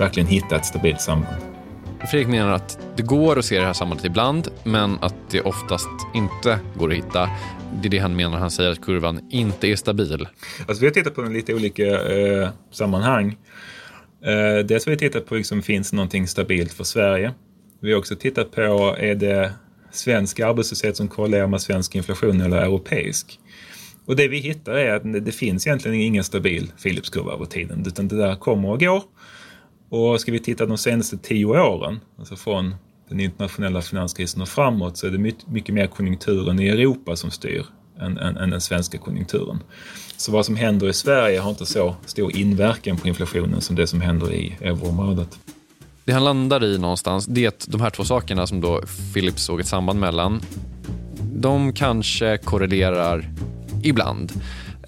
verkligen 0.00 0.26
hitta 0.26 0.56
ett 0.56 0.66
stabilt 0.66 1.00
samband. 1.00 1.42
Fredrik 2.10 2.28
menar 2.28 2.52
att 2.52 2.78
det 2.96 3.02
går 3.02 3.38
att 3.38 3.44
se 3.44 3.58
det 3.58 3.66
här 3.66 3.72
sambandet 3.72 4.06
ibland, 4.06 4.48
men 4.64 4.98
att 5.00 5.14
det 5.30 5.40
oftast 5.40 5.88
inte 6.14 6.58
går 6.78 6.90
att 6.90 6.96
hitta. 6.96 7.30
Det 7.82 7.88
är 7.88 7.90
det 7.90 7.98
han 7.98 8.16
menar. 8.16 8.38
Han 8.38 8.50
säger 8.50 8.70
att 8.70 8.80
kurvan 8.80 9.20
inte 9.30 9.66
är 9.66 9.76
stabil. 9.76 10.28
Alltså 10.68 10.80
vi 10.80 10.86
har 10.86 10.94
tittat 10.94 11.14
på 11.14 11.22
den 11.22 11.32
lite 11.32 11.54
olika 11.54 11.84
eh, 11.84 12.48
sammanhang. 12.70 13.36
Eh, 14.24 14.64
dels 14.64 14.86
har 14.86 14.90
vi 14.90 14.96
tittat 14.96 15.26
på, 15.26 15.34
liksom, 15.34 15.62
finns 15.62 15.92
någonting 15.92 16.26
stabilt 16.26 16.72
för 16.72 16.84
Sverige? 16.84 17.32
Vi 17.80 17.92
har 17.92 17.98
också 17.98 18.16
tittat 18.16 18.52
på, 18.52 18.96
är 18.98 19.14
det 19.14 19.52
svensk 19.90 20.40
arbetslöshet 20.40 20.96
som 20.96 21.08
korrelerar 21.08 21.46
med 21.46 21.60
svensk 21.60 21.94
inflation 21.94 22.40
eller 22.40 22.56
europeisk? 22.56 23.40
Och 24.06 24.16
det 24.16 24.28
vi 24.28 24.38
hittar 24.38 24.72
är 24.72 24.94
att 24.94 25.12
det, 25.12 25.20
det 25.20 25.32
finns 25.32 25.66
egentligen 25.66 26.00
ingen 26.00 26.24
stabil 26.24 26.72
Philipskurva 26.82 27.32
över 27.32 27.44
tiden, 27.44 27.84
utan 27.86 28.08
det 28.08 28.16
där 28.16 28.36
kommer 28.36 28.70
och 28.70 28.80
går. 28.80 29.02
Och 29.88 30.20
ska 30.20 30.32
vi 30.32 30.38
titta 30.38 30.66
de 30.66 30.78
senaste 30.78 31.18
tio 31.18 31.46
åren, 31.46 32.00
alltså 32.18 32.36
från 32.36 32.74
den 33.08 33.20
internationella 33.20 33.82
finanskrisen 33.82 34.42
och 34.42 34.48
framåt, 34.48 34.96
så 34.96 35.06
är 35.06 35.10
det 35.10 35.18
mycket 35.46 35.74
mer 35.74 35.86
konjunkturen 35.86 36.60
i 36.60 36.68
Europa 36.68 37.16
som 37.16 37.30
styr 37.30 37.64
än, 38.00 38.18
än, 38.18 38.36
än 38.36 38.50
den 38.50 38.60
svenska 38.60 38.98
konjunkturen. 38.98 39.58
Så 40.16 40.32
vad 40.32 40.46
som 40.46 40.56
händer 40.56 40.88
i 40.88 40.92
Sverige 40.92 41.40
har 41.40 41.50
inte 41.50 41.66
så 41.66 41.94
stor 42.06 42.36
inverkan 42.36 42.96
på 42.96 43.08
inflationen 43.08 43.60
som 43.60 43.76
det 43.76 43.86
som 43.86 44.00
händer 44.00 44.32
i 44.32 44.56
euroområdet. 44.60 45.38
Det 46.04 46.12
han 46.12 46.24
landar 46.24 46.64
i 46.64 46.78
någonstans, 46.78 47.26
det 47.26 47.44
är 47.44 47.48
att 47.48 47.66
de 47.68 47.80
här 47.80 47.90
två 47.90 48.04
sakerna 48.04 48.46
som 48.46 48.60
då 48.60 48.80
Philips 49.14 49.42
såg 49.42 49.60
ett 49.60 49.66
samband 49.66 50.00
mellan, 50.00 50.40
de 51.34 51.72
kanske 51.72 52.38
korrelerar 52.38 53.30
ibland. 53.82 54.32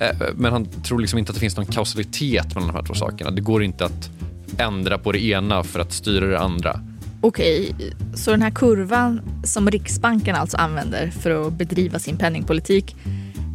Eh, 0.00 0.16
men 0.34 0.52
han 0.52 0.66
tror 0.66 1.00
liksom 1.00 1.18
inte 1.18 1.30
att 1.30 1.34
det 1.34 1.40
finns 1.40 1.56
någon 1.56 1.66
kausalitet 1.66 2.54
mellan 2.54 2.68
de 2.68 2.74
här 2.74 2.82
två 2.82 2.94
sakerna. 2.94 3.30
Det 3.30 3.40
går 3.40 3.62
inte 3.62 3.84
att 3.84 4.10
ändra 4.58 4.98
på 4.98 5.12
det 5.12 5.24
ena 5.24 5.64
för 5.64 5.80
att 5.80 5.92
styra 5.92 6.26
det 6.26 6.40
andra. 6.40 6.80
Okej, 7.20 7.74
så 8.14 8.30
den 8.30 8.42
här 8.42 8.50
kurvan 8.50 9.20
som 9.44 9.70
Riksbanken 9.70 10.36
alltså 10.36 10.56
använder 10.56 11.10
för 11.10 11.46
att 11.46 11.52
bedriva 11.52 11.98
sin 11.98 12.16
penningpolitik, 12.16 12.96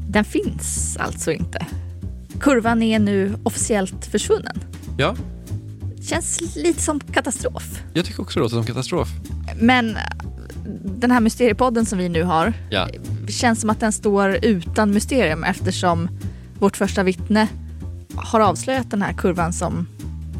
den 0.09 0.25
finns 0.25 0.97
alltså 0.99 1.31
inte? 1.31 1.65
Kurvan 2.39 2.83
är 2.83 2.99
nu 2.99 3.35
officiellt 3.43 4.05
försvunnen? 4.05 4.59
Ja. 4.97 5.15
Känns 6.01 6.55
lite 6.55 6.81
som 6.81 6.99
katastrof. 6.99 7.83
Jag 7.93 8.05
tycker 8.05 8.21
också 8.21 8.39
det 8.39 8.43
låter 8.43 8.55
som 8.55 8.65
katastrof. 8.65 9.09
Men 9.59 9.97
den 10.83 11.11
här 11.11 11.19
mysteriepodden 11.19 11.85
som 11.85 11.97
vi 11.97 12.09
nu 12.09 12.23
har, 12.23 12.53
ja. 12.69 12.87
känns 13.27 13.61
som 13.61 13.69
att 13.69 13.79
den 13.79 13.91
står 13.91 14.45
utan 14.45 14.91
mysterium 14.91 15.43
eftersom 15.43 16.09
vårt 16.59 16.77
första 16.77 17.03
vittne 17.03 17.47
har 18.15 18.39
avslöjat 18.39 18.91
den 18.91 19.01
här 19.01 19.13
kurvan 19.13 19.53
som 19.53 19.87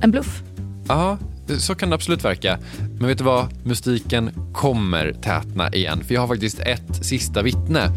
en 0.02 0.12
bluff. 0.12 0.44
Ja, 0.88 1.18
så 1.58 1.76
kan 1.76 1.90
det 1.90 1.96
absolut 1.96 2.26
verka. 2.26 2.60
Men 3.00 3.08
vet 3.08 3.18
du 3.18 3.24
vad? 3.24 3.66
Mystiken 3.66 4.32
kommer 4.54 5.14
tätna 5.22 5.70
igen. 5.70 6.04
För 6.04 6.14
jag 6.14 6.22
har 6.22 6.28
faktiskt 6.28 6.60
ett 6.60 7.06
sista 7.06 7.42
vittne 7.42 7.92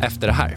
efter 0.00 0.26
det 0.26 0.32
här. 0.32 0.56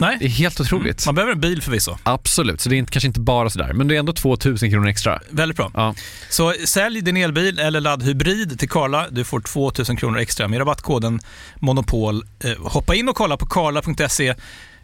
Det 0.00 0.06
är 0.06 0.18
Nej, 0.20 0.28
helt 0.28 0.60
otroligt. 0.60 1.06
man 1.06 1.14
behöver 1.14 1.32
en 1.32 1.40
bil 1.40 1.62
förvisso. 1.62 1.96
Absolut, 2.02 2.60
så 2.60 2.68
det 2.68 2.76
är 2.76 2.78
inte, 2.78 2.92
kanske 2.92 3.06
inte 3.06 3.20
bara 3.20 3.50
sådär, 3.50 3.72
men 3.72 3.88
det 3.88 3.94
är 3.94 3.98
ändå 3.98 4.12
2000 4.12 4.70
kronor 4.70 4.88
extra. 4.88 5.20
Väldigt 5.30 5.56
bra. 5.56 5.70
Ja. 5.74 5.94
Så 6.30 6.54
sälj 6.64 7.00
din 7.00 7.16
elbil 7.16 7.58
eller 7.58 7.80
laddhybrid 7.80 8.58
till 8.58 8.68
Karla. 8.68 9.06
Du 9.10 9.24
får 9.24 9.40
2000 9.40 9.96
kronor 9.96 10.18
extra 10.18 10.48
med 10.48 10.60
rabattkoden 10.60 11.20
Monopol. 11.56 12.22
Eh, 12.44 12.50
hoppa 12.66 12.94
in 12.94 13.08
och 13.08 13.16
kolla 13.16 13.36
på 13.36 13.46
karla.se, 13.46 14.34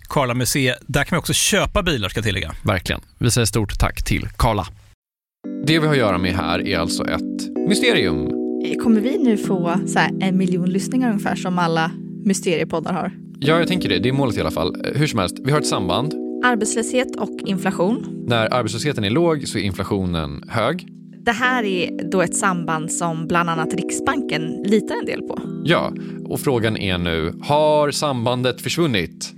Karla 0.09 0.35
Museet. 0.35 0.79
Där 0.87 1.05
kan 1.05 1.17
man 1.17 1.19
också 1.19 1.33
köpa 1.33 1.83
bilar 1.83 2.09
ska 2.09 2.19
jag 2.19 2.25
tillägga. 2.25 2.53
Verkligen. 2.63 3.01
Vi 3.19 3.31
säger 3.31 3.45
stort 3.47 3.79
tack 3.79 4.05
till 4.05 4.29
Karla. 4.37 4.67
Det 5.67 5.79
vi 5.79 5.87
har 5.87 5.93
att 5.95 5.99
göra 5.99 6.19
med 6.19 6.35
här 6.37 6.67
är 6.67 6.79
alltså 6.79 7.05
ett 7.09 7.57
mysterium. 7.69 8.29
Kommer 8.83 9.01
vi 9.01 9.19
nu 9.19 9.37
få 9.37 9.81
så 9.87 9.99
här, 9.99 10.11
en 10.21 10.37
miljon 10.37 10.71
lyssningar 10.71 11.11
ungefär 11.11 11.37
som 11.37 11.59
alla 11.59 11.91
mysteriepoddar 12.25 12.93
har? 12.93 13.13
Ja, 13.41 13.59
jag 13.59 13.69
tänker 13.69 13.89
det. 13.89 13.99
Det 13.99 14.09
är 14.09 14.13
målet 14.13 14.37
i 14.37 14.41
alla 14.41 14.51
fall. 14.51 14.77
Eh, 14.85 14.99
Hur 14.99 15.07
som 15.07 15.19
helst, 15.19 15.37
vi 15.45 15.51
har 15.53 15.59
ett 15.61 15.67
samband. 15.67 16.15
Arbetslöshet 16.45 17.17
och 17.17 17.41
inflation. 17.47 18.25
När 18.27 18.55
arbetslösheten 18.55 19.05
är 19.05 19.11
låg 19.11 19.49
så 19.49 19.59
är 19.59 19.63
inflationen 19.63 20.43
hög. 20.49 20.89
Det 21.25 21.33
här 21.33 21.65
är 21.65 22.11
då 22.11 22.23
ett 22.23 22.37
samband 22.37 22.93
som 22.93 23.27
bland 23.27 23.51
annat 23.51 23.75
Riksbanken 23.75 24.63
litar 24.65 24.95
en 25.01 25.07
del 25.07 25.23
på. 25.23 25.41
Ja, 25.65 25.93
och 26.25 26.41
frågan 26.41 26.77
är 26.77 26.99
nu, 26.99 27.33
har 27.43 27.91
sambandet 27.91 28.61
försvunnit? 28.61 29.33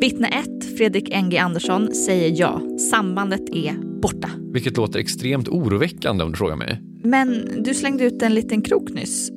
Vittne 0.00 0.28
1, 0.28 0.76
Fredrik 0.78 1.22
NG 1.22 1.36
Andersson, 1.38 1.94
säger 1.94 2.40
ja. 2.40 2.60
Sambandet 2.90 3.48
är 3.54 4.00
borta. 4.00 4.30
Vilket 4.52 4.76
låter 4.76 4.98
extremt 4.98 5.48
oroväckande 5.48 6.24
om 6.24 6.30
du 6.30 6.36
frågar 6.36 6.56
mig. 6.56 6.80
Men 7.04 7.62
du 7.62 7.74
slängde 7.74 8.04
ut 8.04 8.22
en 8.22 8.34
liten 8.34 8.62
krok 8.62 8.90
nyss. 8.90 9.30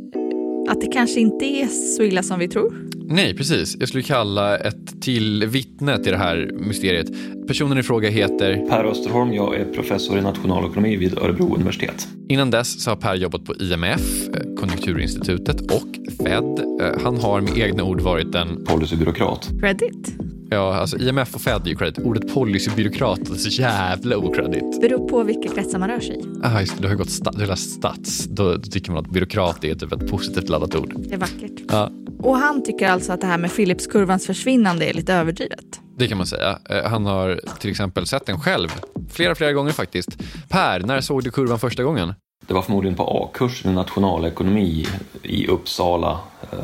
Att 0.67 0.81
det 0.81 0.87
kanske 0.87 1.19
inte 1.19 1.45
är 1.45 1.67
så 1.67 2.03
illa 2.03 2.23
som 2.23 2.39
vi 2.39 2.47
tror. 2.47 2.73
Nej, 3.09 3.37
precis. 3.37 3.77
Jag 3.79 3.89
skulle 3.89 4.03
kalla 4.03 4.57
ett 4.57 5.01
till 5.01 5.45
vittne 5.47 6.03
till 6.03 6.11
det 6.11 6.17
här 6.17 6.51
mysteriet. 6.53 7.07
Personen 7.47 7.77
i 7.77 7.83
fråga 7.83 8.09
heter... 8.09 8.65
Per 8.69 8.83
Österholm, 8.85 9.33
jag 9.33 9.55
är 9.55 9.65
professor 9.65 10.17
i 10.17 10.21
nationalekonomi 10.21 10.95
vid 10.95 11.17
Örebro 11.17 11.55
universitet. 11.55 12.07
Innan 12.29 12.51
dess 12.51 12.83
så 12.83 12.91
har 12.91 12.95
Per 12.95 13.15
jobbat 13.15 13.45
på 13.45 13.55
IMF, 13.55 14.27
Konjunkturinstitutet 14.59 15.61
och 15.61 15.87
Fed. 16.17 16.59
Eh, 16.81 17.03
Han 17.03 17.17
har 17.17 17.41
med 17.41 17.57
egna 17.57 17.83
ord 17.83 18.01
varit 18.01 18.35
en... 18.35 18.65
Policybyråkrat. 18.65 19.49
Credit. 19.59 20.15
Ja, 20.49 20.75
alltså 20.75 20.97
IMF 20.97 21.35
och 21.35 21.41
Fed 21.41 21.61
är 21.65 21.69
ju 21.69 21.75
credit. 21.75 21.99
Ordet 21.99 22.33
policybyråkrat 22.33 23.19
är 23.19 23.33
så 23.35 23.49
jävla 23.61 24.17
okredit. 24.17 24.81
Beror 24.81 25.09
på 25.09 25.23
vilka 25.23 25.49
kretsar 25.49 25.79
man 25.79 25.89
rör 25.89 25.99
sig 25.99 26.19
i. 26.19 26.23
Ah, 26.43 26.59
just 26.59 26.75
det, 26.75 26.81
du 26.81 26.87
har 26.87 26.93
ju 26.93 26.97
gått 26.97 27.07
sta- 27.07 27.31
du 27.33 27.39
har 27.39 27.47
läst 27.47 27.69
stats. 27.71 28.25
Då, 28.25 28.55
då 28.55 28.61
tycker 28.61 28.91
man 28.91 29.05
att 29.05 29.11
byråkrat 29.11 29.63
är 29.63 29.75
typ 29.75 29.93
ett 29.93 30.09
positivt 30.11 30.49
laddat 30.49 30.75
ord. 30.75 30.93
Det 30.97 31.13
är 31.13 31.17
vackert. 31.17 31.61
Ja, 31.69 31.91
Och 32.19 32.37
han 32.37 32.63
tycker 32.63 32.87
alltså 32.89 33.13
att 33.13 33.21
det 33.21 33.27
här 33.27 33.37
med 33.37 33.55
Philipskurvans 33.55 34.25
försvinnande 34.25 34.85
är 34.89 34.93
lite 34.93 35.13
överdrivet. 35.13 35.65
det 35.97 36.07
kan 36.07 36.17
man 36.17 36.27
säga. 36.27 36.59
Eh, 36.69 36.83
Han 36.89 37.05
har 37.05 37.39
till 37.59 37.69
exempel 37.71 38.05
sett 38.07 38.25
den 38.25 38.39
själv. 38.39 38.69
Flera, 39.11 39.35
flera 39.35 39.53
gånger 39.53 39.71
faktiskt. 39.71 40.09
Per, 40.49 40.79
när 40.79 41.01
såg 41.01 41.23
du 41.23 41.31
kurvan 41.31 41.59
första 41.59 41.83
gången? 41.83 42.13
Det 42.47 42.53
var 42.53 42.61
förmodligen 42.61 42.95
på 42.97 43.03
A-kursen 43.03 43.71
i 43.71 43.75
nationalekonomi 43.75 44.85
i 45.23 45.47
Uppsala 45.47 46.19
eh, 46.51 46.57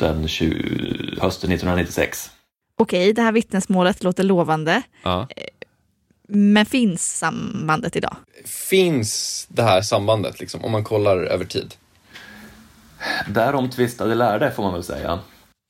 hösten, 0.00 0.28
20, 0.28 1.20
hösten 1.20 1.52
1996. 1.52 2.30
Okej, 2.78 3.12
det 3.12 3.22
här 3.22 3.32
vittnesmålet 3.32 4.02
låter 4.02 4.22
lovande. 4.24 4.82
Ja. 5.02 5.28
Men 6.28 6.66
finns 6.66 7.18
sambandet 7.18 7.96
idag? 7.96 8.16
Finns 8.44 9.46
det 9.50 9.62
här 9.62 9.82
sambandet 9.82 10.40
liksom, 10.40 10.64
om 10.64 10.72
man 10.72 10.84
kollar 10.84 11.16
över 11.18 11.44
tid? 11.44 11.74
Därom 13.28 13.70
tvistade 13.70 14.14
lärde 14.14 14.50
får 14.50 14.62
man 14.62 14.72
väl 14.72 14.82
säga. 14.82 15.18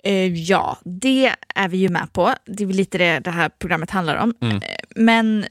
Eh, 0.05 0.35
ja, 0.35 0.79
det 0.85 1.33
är 1.55 1.69
vi 1.69 1.77
ju 1.79 1.89
med 1.89 2.13
på. 2.13 2.35
Det 2.45 2.63
är 2.63 2.67
väl 2.67 2.77
lite 2.77 2.99
det 2.99 3.19
det 3.21 3.31
här 3.31 3.49
programmet 3.59 3.91
handlar 3.91 4.17
om. 4.17 4.35
Mm. 4.41 4.57
Eh, 4.57 4.61
Men 4.97 5.47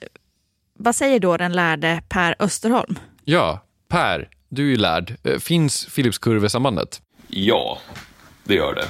vad 0.80 0.96
säger 0.96 1.20
då 1.20 1.38
den 1.38 1.54
lärde 1.54 2.02
Per 2.10 2.36
Österholm? 2.40 3.00
Ja, 3.24 3.64
Per, 3.88 4.30
du 4.50 4.66
är 4.66 4.70
ju 4.70 4.78
lärd. 4.78 5.16
Eh, 5.24 5.38
Finns 5.40 5.86
Philipskurvesambandet? 5.96 7.02
Ja, 7.28 7.78
det 8.48 8.54
gör 8.54 8.76
det. 8.76 8.86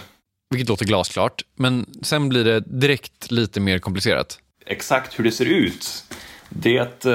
Vilket 0.49 0.69
låter 0.69 0.85
glasklart, 0.85 1.41
men 1.55 1.85
sen 2.01 2.29
blir 2.29 2.43
det 2.43 2.59
direkt 2.59 3.31
lite 3.31 3.59
mer 3.59 3.79
komplicerat. 3.79 4.39
Exakt 4.65 5.19
hur 5.19 5.23
det 5.23 5.31
ser 5.31 5.45
ut, 5.45 6.03
det 6.49 7.05
eh, 7.05 7.13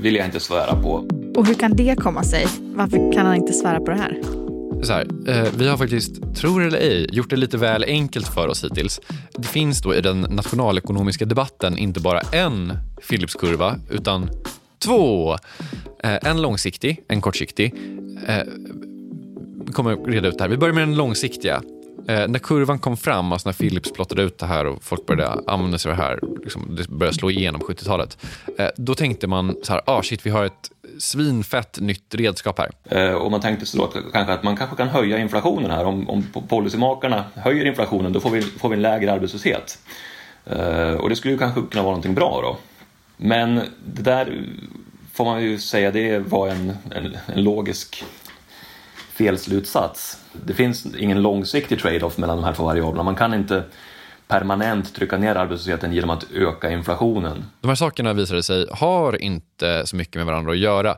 vill 0.00 0.14
jag 0.14 0.26
inte 0.26 0.40
svära 0.40 0.82
på. 0.82 1.08
Och 1.36 1.46
hur 1.46 1.54
kan 1.54 1.76
det 1.76 1.96
komma 1.98 2.22
sig? 2.22 2.46
Varför 2.74 3.12
kan 3.12 3.26
han 3.26 3.34
inte 3.34 3.52
svära 3.52 3.80
på 3.80 3.90
det 3.90 3.96
här? 3.96 4.40
Så 4.82 4.92
här, 4.92 5.06
eh, 5.28 5.48
vi 5.56 5.68
har 5.68 5.76
faktiskt, 5.76 6.36
tror 6.36 6.62
eller 6.62 6.78
ej, 6.78 7.06
gjort 7.12 7.30
det 7.30 7.36
lite 7.36 7.56
väl 7.56 7.84
enkelt 7.84 8.28
för 8.28 8.48
oss 8.48 8.64
hittills. 8.64 9.00
Det 9.36 9.48
finns 9.48 9.82
då 9.82 9.94
i 9.94 10.00
den 10.00 10.20
nationalekonomiska 10.20 11.24
debatten 11.24 11.78
inte 11.78 12.00
bara 12.00 12.20
en 12.20 12.72
Philipskurva, 13.08 13.76
utan 13.90 14.30
två. 14.78 15.32
Eh, 16.02 16.18
en 16.22 16.42
långsiktig, 16.42 17.04
en 17.08 17.20
kortsiktig. 17.20 17.74
Eh, 18.26 18.42
vi 19.70 19.74
kommer 19.74 19.96
reda 19.96 20.28
ut 20.28 20.38
det 20.38 20.44
här. 20.44 20.48
Vi 20.48 20.56
börjar 20.56 20.74
med 20.74 20.82
den 20.82 20.96
långsiktiga. 20.96 21.62
Eh, 22.08 22.28
när 22.28 22.38
kurvan 22.38 22.78
kom 22.78 22.96
fram, 22.96 23.32
alltså 23.32 23.48
när 23.48 23.52
Philips 23.52 23.92
plottade 23.92 24.22
ut 24.22 24.38
det 24.38 24.46
här 24.46 24.66
och 24.66 24.82
folk 24.82 25.06
började 25.06 25.42
använda 25.46 25.78
sig 25.78 25.90
av 25.90 25.96
det 25.96 26.02
här, 26.02 26.20
liksom, 26.42 26.76
det 26.76 26.88
började 26.88 27.16
slå 27.16 27.30
igenom 27.30 27.60
70-talet. 27.60 28.18
Eh, 28.58 28.68
då 28.76 28.94
tänkte 28.94 29.26
man 29.26 29.56
så 29.62 29.72
här, 29.72 29.82
ah 29.86 30.02
shit, 30.02 30.26
vi 30.26 30.30
har 30.30 30.44
ett 30.44 30.70
svinfett 30.98 31.80
nytt 31.80 32.14
redskap 32.14 32.58
här. 32.58 32.70
Eh, 32.84 33.14
och 33.14 33.30
man 33.30 33.40
tänkte 33.40 33.66
sig 33.66 33.78
då 33.78 33.84
att, 33.84 34.12
kanske 34.12 34.32
att 34.32 34.42
man 34.42 34.56
kanske 34.56 34.76
kan 34.76 34.88
höja 34.88 35.18
inflationen 35.18 35.70
här. 35.70 35.84
Om, 35.84 36.10
om 36.10 36.24
policymakarna 36.48 37.24
höjer 37.34 37.66
inflationen 37.66 38.12
då 38.12 38.20
får 38.20 38.30
vi, 38.30 38.42
får 38.42 38.68
vi 38.68 38.76
en 38.76 38.82
lägre 38.82 39.12
arbetslöshet. 39.12 39.78
Eh, 40.46 40.92
och 40.92 41.08
det 41.08 41.16
skulle 41.16 41.32
ju 41.32 41.38
kanske 41.38 41.60
kunna 41.60 41.82
vara 41.82 41.92
någonting 41.92 42.14
bra 42.14 42.40
då. 42.42 42.56
Men 43.16 43.60
det 43.84 44.02
där 44.02 44.44
får 45.12 45.24
man 45.24 45.42
ju 45.42 45.58
säga, 45.58 45.90
det 45.90 46.18
var 46.18 46.48
en, 46.48 46.72
en, 46.94 47.16
en 47.26 47.42
logisk 47.42 48.04
felslutsats. 49.20 50.18
Det 50.46 50.54
finns 50.54 50.86
ingen 50.98 51.22
långsiktig 51.22 51.80
trade-off 51.80 52.18
mellan 52.18 52.36
de 52.36 52.44
här 52.44 52.54
två 52.54 52.64
variablerna. 52.64 53.02
Man 53.02 53.16
kan 53.16 53.34
inte 53.34 53.64
permanent 54.28 54.94
trycka 54.94 55.18
ner 55.18 55.34
arbetslösheten 55.34 55.92
genom 55.92 56.10
att 56.10 56.24
öka 56.34 56.70
inflationen. 56.70 57.44
De 57.60 57.68
här 57.68 57.74
sakerna 57.74 58.12
visade 58.12 58.42
sig 58.42 58.66
har 58.70 59.22
inte 59.22 59.86
så 59.86 59.96
mycket 59.96 60.14
med 60.14 60.26
varandra 60.26 60.52
att 60.52 60.58
göra 60.58 60.96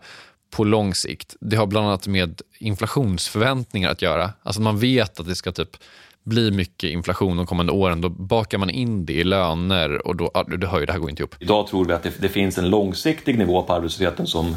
på 0.50 0.64
lång 0.64 0.94
sikt. 0.94 1.36
Det 1.40 1.56
har 1.56 1.66
bland 1.66 1.86
annat 1.86 2.06
med 2.06 2.40
inflationsförväntningar 2.58 3.90
att 3.90 4.02
göra. 4.02 4.30
Alltså 4.42 4.62
man 4.62 4.78
vet 4.78 5.20
att 5.20 5.26
det 5.26 5.34
ska 5.34 5.52
typ 5.52 5.76
bli 6.24 6.50
mycket 6.50 6.90
inflation 6.90 7.36
de 7.36 7.46
kommande 7.46 7.72
åren. 7.72 8.00
Då 8.00 8.08
bakar 8.08 8.58
man 8.58 8.70
in 8.70 9.06
det 9.06 9.12
i 9.12 9.24
löner 9.24 10.06
och 10.06 10.16
då, 10.16 10.30
det, 10.58 10.66
hör 10.66 10.80
ju, 10.80 10.86
det 10.86 10.92
här 10.92 11.00
går 11.00 11.10
inte 11.10 11.22
ihop. 11.22 11.34
Idag 11.40 11.66
tror 11.66 11.84
vi 11.84 11.92
att 11.92 12.02
det, 12.02 12.12
det 12.20 12.28
finns 12.28 12.58
en 12.58 12.70
långsiktig 12.70 13.38
nivå 13.38 13.62
på 13.62 13.72
arbetslösheten 13.72 14.26
som, 14.26 14.56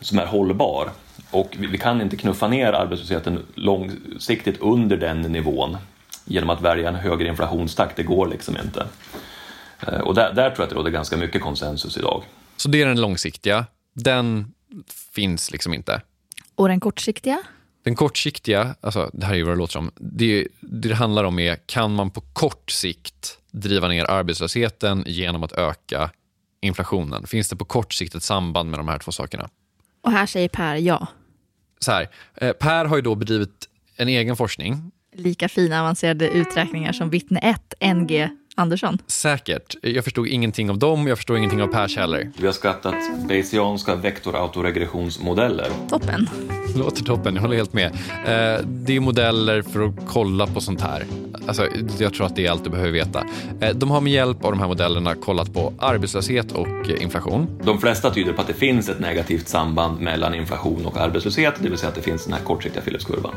som 0.00 0.18
är 0.18 0.26
hållbar. 0.26 0.90
Och 1.30 1.56
vi, 1.58 1.66
vi 1.66 1.78
kan 1.78 2.00
inte 2.00 2.16
knuffa 2.16 2.48
ner 2.48 2.72
arbetslösheten 2.72 3.46
långsiktigt 3.54 4.60
under 4.60 4.96
den 4.96 5.22
nivån 5.22 5.76
genom 6.24 6.50
att 6.50 6.60
välja 6.60 6.88
en 6.88 6.94
högre 6.94 7.28
inflationstakt. 7.28 7.96
Det 7.96 8.02
går 8.02 8.26
liksom 8.28 8.56
inte. 8.64 8.86
Eh, 9.86 10.00
Och 10.00 10.14
där, 10.14 10.32
där 10.34 10.50
tror 10.50 10.58
jag 10.58 10.62
att 10.64 10.70
det 10.70 10.76
råder 10.76 10.90
ganska 10.90 11.16
mycket 11.16 11.42
konsensus 11.42 11.96
idag. 11.96 12.22
Så 12.56 12.68
det 12.68 12.82
är 12.82 12.86
den 12.86 13.00
långsiktiga. 13.00 13.66
Den 13.94 14.52
finns 15.12 15.50
liksom 15.50 15.74
inte. 15.74 16.02
Och 16.54 16.68
den 16.68 16.80
kortsiktiga? 16.80 17.38
Den 17.84 17.94
kortsiktiga, 17.94 18.74
alltså 18.80 19.10
det 19.12 19.26
här 19.26 19.32
är 19.32 19.36
ju 19.36 19.42
vad 19.42 19.54
det 19.54 19.58
låter 19.58 19.72
som. 19.72 19.90
Det, 19.96 20.48
det 20.60 20.88
det 20.88 20.94
handlar 20.94 21.24
om 21.24 21.38
är, 21.38 21.56
kan 21.66 21.94
man 21.94 22.10
på 22.10 22.20
kort 22.20 22.70
sikt 22.70 23.38
driva 23.50 23.88
ner 23.88 24.10
arbetslösheten 24.10 25.04
genom 25.06 25.42
att 25.42 25.52
öka 25.52 26.10
inflationen? 26.60 27.26
Finns 27.26 27.48
det 27.48 27.56
på 27.56 27.64
kort 27.64 27.92
sikt 27.92 28.14
ett 28.14 28.22
samband 28.22 28.70
med 28.70 28.80
de 28.80 28.88
här 28.88 28.98
två 28.98 29.12
sakerna? 29.12 29.48
Och 30.02 30.12
här 30.12 30.26
säger 30.26 30.48
Per 30.48 30.76
ja. 30.76 31.06
Så 31.78 31.92
här, 31.92 32.08
eh, 32.34 32.52
per 32.52 32.84
har 32.84 32.96
ju 32.96 33.02
då 33.02 33.14
bedrivit 33.14 33.68
en 33.96 34.08
egen 34.08 34.36
forskning. 34.36 34.90
lika 35.12 35.48
fina 35.48 35.80
avancerade 35.80 36.28
uträkningar 36.28 36.92
som 36.92 37.10
vittne 37.10 37.38
1, 37.38 37.74
NG 37.94 38.28
Andersson? 38.58 38.98
Säkert. 39.06 39.76
Jag 39.82 40.04
förstod 40.04 40.26
ingenting 40.26 40.70
av 40.70 40.78
dem, 40.78 41.06
jag 41.06 41.18
förstod 41.18 41.36
ingenting 41.36 41.62
av 41.62 41.66
Pers 41.66 41.96
heller. 41.96 42.30
Vi 42.36 42.46
har 42.46 42.52
skattat 42.52 42.94
Bayesianska 43.28 43.94
vektorautoregressionsmodeller. 43.94 45.68
Toppen. 45.90 46.28
Låter 46.76 47.04
toppen, 47.04 47.34
jag 47.34 47.42
håller 47.42 47.56
helt 47.56 47.72
med. 47.72 47.86
Eh, 48.26 48.64
det 48.66 48.96
är 48.96 49.00
modeller 49.00 49.62
för 49.62 49.82
att 49.82 49.94
kolla 50.08 50.46
på 50.46 50.60
sånt 50.60 50.80
här. 50.80 51.04
Alltså, 51.46 51.68
jag 51.98 52.14
tror 52.14 52.26
att 52.26 52.36
det 52.36 52.46
är 52.46 52.50
allt 52.50 52.64
du 52.64 52.70
behöver 52.70 52.90
veta. 52.90 53.24
Eh, 53.60 53.74
de 53.74 53.90
har 53.90 54.00
med 54.00 54.12
hjälp 54.12 54.44
av 54.44 54.50
de 54.50 54.60
här 54.60 54.68
modellerna 54.68 55.14
kollat 55.14 55.54
på 55.54 55.72
arbetslöshet 55.78 56.52
och 56.52 56.90
eh, 56.90 57.02
inflation. 57.02 57.60
De 57.64 57.80
flesta 57.80 58.10
tyder 58.10 58.32
på 58.32 58.40
att 58.40 58.46
det 58.46 58.54
finns 58.54 58.88
ett 58.88 59.00
negativt 59.00 59.48
samband 59.48 60.00
mellan 60.00 60.34
inflation 60.34 60.86
och 60.86 60.96
arbetslöshet, 60.96 61.54
det 61.60 61.68
vill 61.68 61.78
säga 61.78 61.88
att 61.88 61.94
det 61.94 62.02
finns 62.02 62.24
den 62.24 62.32
här 62.32 62.44
kortsiktiga 62.44 62.82
Philipskurvan. 62.82 63.34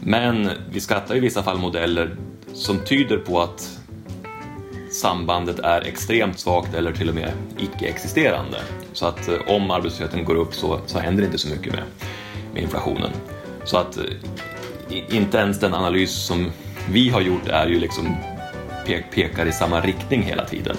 Men 0.00 0.50
vi 0.72 0.80
skattar 0.80 1.16
i 1.16 1.20
vissa 1.20 1.42
fall 1.42 1.58
modeller 1.58 2.16
som 2.52 2.78
tyder 2.78 3.16
på 3.16 3.40
att 3.40 3.79
sambandet 4.90 5.58
är 5.58 5.80
extremt 5.80 6.38
svagt 6.38 6.74
eller 6.74 6.92
till 6.92 7.08
och 7.08 7.14
med 7.14 7.32
icke-existerande. 7.58 8.58
Så 8.92 9.06
att 9.06 9.28
eh, 9.28 9.34
om 9.46 9.70
arbetslösheten 9.70 10.24
går 10.24 10.34
upp 10.34 10.54
så, 10.54 10.80
så 10.86 10.98
händer 10.98 11.22
det 11.22 11.26
inte 11.26 11.38
så 11.38 11.48
mycket 11.48 11.72
med, 11.72 11.82
med 12.54 12.62
inflationen. 12.62 13.10
Så 13.64 13.76
att 13.76 13.96
eh, 13.96 14.04
inte 15.16 15.38
ens 15.38 15.60
den 15.60 15.74
analys 15.74 16.12
som 16.12 16.50
vi 16.90 17.08
har 17.08 17.20
gjort 17.20 17.48
är 17.48 17.66
ju 17.66 17.80
liksom 17.80 18.16
pek, 18.86 19.04
pekar 19.14 19.46
i 19.46 19.52
samma 19.52 19.80
riktning 19.80 20.22
hela 20.22 20.44
tiden. 20.44 20.76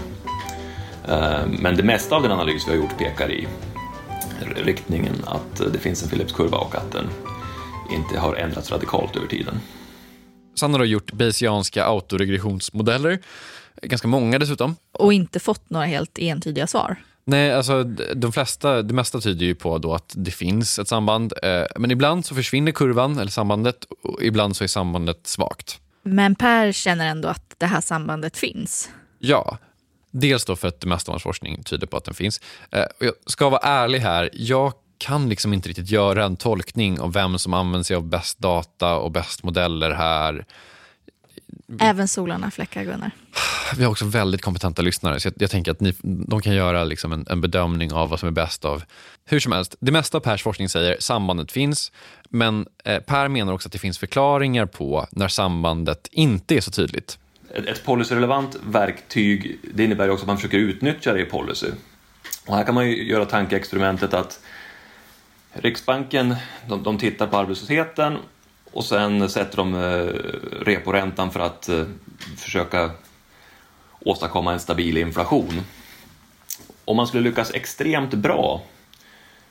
Eh, 1.08 1.40
men 1.48 1.76
det 1.76 1.84
mesta 1.84 2.16
av 2.16 2.24
den 2.24 2.32
analys 2.32 2.68
vi 2.68 2.72
har 2.72 2.78
gjort 2.78 2.98
pekar 2.98 3.32
i 3.32 3.48
riktningen 4.56 5.16
att 5.26 5.74
det 5.74 5.80
finns 5.80 6.04
en 6.04 6.10
Philipskurva 6.10 6.58
och 6.58 6.76
att 6.76 6.92
den 6.92 7.10
inte 7.92 8.20
har 8.20 8.36
ändrats 8.36 8.72
radikalt 8.72 9.16
över 9.16 9.28
tiden. 9.28 9.60
Sen 10.60 10.74
har 10.74 10.80
du 10.80 10.86
gjort 10.86 11.12
Bayesianska 11.12 11.86
autoregressionsmodeller 11.86 13.20
Ganska 13.82 14.08
många 14.08 14.40
dessutom. 14.40 14.76
Och 14.92 15.14
inte 15.14 15.40
fått 15.40 15.70
några 15.70 15.86
helt 15.86 16.20
entydiga 16.20 16.68
svar. 16.68 16.98
Nej, 17.26 17.54
alltså 17.54 17.84
de 18.16 18.32
flesta, 18.32 18.82
det 18.82 18.94
mesta 18.94 19.20
tyder 19.20 19.46
ju 19.46 19.56
på 19.56 19.78
då 19.78 19.94
att 19.94 20.14
det 20.16 20.32
finns 20.32 20.80
ett 20.80 20.88
samband. 20.88 21.34
Eh, 21.44 21.64
men 21.76 21.92
ibland 21.92 22.26
så 22.26 22.36
försvinner 22.36 22.72
kurvan 22.72 23.18
eller 23.18 23.32
sambandet 23.32 23.78
och 24.04 24.24
ibland 24.24 24.56
så 24.56 24.64
är 24.64 24.68
sambandet 24.68 25.28
svagt. 25.28 25.80
Men 26.04 26.36
Per 26.36 26.72
känner 26.72 27.08
ändå 27.08 27.28
att 27.28 27.56
det 27.58 27.66
här 27.66 27.82
sambandet 27.82 28.38
finns. 28.38 28.90
Ja, 29.20 29.58
dels 30.12 30.46
då 30.46 30.56
för 30.56 30.68
att 30.68 30.82
det 30.82 30.88
mesta 30.88 31.12
av 31.12 31.14
hans 31.14 31.24
forskning 31.24 31.64
tyder 31.64 31.88
på 31.88 31.98
att 31.98 32.06
den 32.06 32.14
finns. 32.14 32.42
Eh, 32.72 32.86
jag 33.00 33.14
ska 33.26 33.50
vara 33.50 33.62
ärlig 33.62 34.00
här, 34.00 34.30
jag 34.34 34.74
kan 34.98 35.30
liksom 35.30 35.54
inte 35.54 35.70
riktigt 35.70 35.90
göra 35.90 36.26
en 36.26 36.36
tolkning 36.36 37.00
av 37.00 37.14
vem 37.14 37.40
som 37.40 37.54
använder 37.54 37.84
sig 37.84 37.96
av 37.96 38.04
bäst 38.04 38.40
data 38.40 38.96
och 38.96 39.12
bäst 39.12 39.44
modeller 39.44 39.92
här. 39.92 40.46
Även 41.80 42.08
solarna 42.08 42.52
fläckar, 42.52 42.84
Gunnar. 42.84 43.12
Vi 43.78 43.84
har 43.84 43.92
också 43.92 44.06
väldigt 44.06 44.42
kompetenta 44.42 44.82
lyssnare, 44.82 45.20
så 45.20 45.28
jag, 45.28 45.34
jag 45.38 45.52
tänker 45.52 45.72
att 45.72 45.80
ni, 45.80 45.94
de 46.02 46.42
kan 46.42 46.54
göra 46.54 46.84
liksom 46.84 47.12
en, 47.12 47.26
en, 47.30 47.42
bedömning 47.42 47.94
av 47.94 48.10
vad 48.10 48.20
som 48.20 48.28
är 48.28 48.34
bäst 48.34 48.66
av... 48.66 48.84
Hur 49.26 49.40
som 49.40 49.52
helst, 49.52 49.76
det 49.80 49.92
mesta 49.92 50.18
av 50.18 50.22
Pers 50.22 50.44
forskning 50.44 50.70
säger 50.70 50.98
sambandet 51.00 51.52
finns, 51.52 51.92
men 52.30 52.66
eh, 52.86 53.00
Per 53.00 53.28
menar 53.28 53.54
också 53.54 53.68
att 53.68 53.74
det 53.74 53.80
finns 53.80 53.98
förklaringar 53.98 54.66
på 54.66 55.08
när 55.12 55.28
sambandet 55.28 56.08
inte 56.12 56.56
är 56.56 56.62
så 56.62 56.72
tydligt. 56.72 57.20
Ett, 57.54 57.66
ett 57.66 57.86
policyrelevant 57.86 58.56
verktyg, 58.64 59.60
det 59.74 59.84
innebär 59.84 60.10
också 60.10 60.24
att 60.24 60.28
man 60.28 60.38
försöker 60.38 60.58
utnyttja 60.58 61.14
det 61.14 61.22
i 61.22 61.26
policy. 61.26 61.68
Och 62.46 62.56
här 62.56 62.64
kan 62.64 62.76
man 62.76 62.90
ju 62.90 63.04
göra 63.04 63.26
tankeexperimentet 63.26 64.14
att 64.14 64.40
Riksbanken, 65.54 66.36
de, 66.68 66.84
de 66.84 66.98
tittar 66.98 67.28
på 67.28 67.38
arbetslösheten 67.38 68.18
och 68.74 68.86
sen 68.86 69.30
sätter 69.30 69.58
de 69.58 69.74
eh, 69.74 69.80
reporäntan 70.66 71.32
för 71.32 71.40
att 71.40 71.70
eh, 71.70 71.84
försöka 72.38 72.92
åstadkomma 74.00 74.54
en 74.54 74.60
stabil 74.60 74.98
inflation. 74.98 75.62
Om 76.86 76.98
man 76.98 77.08
skulle 77.08 77.30
lyckas 77.30 77.54
extremt 77.54 78.14
bra 78.14 78.62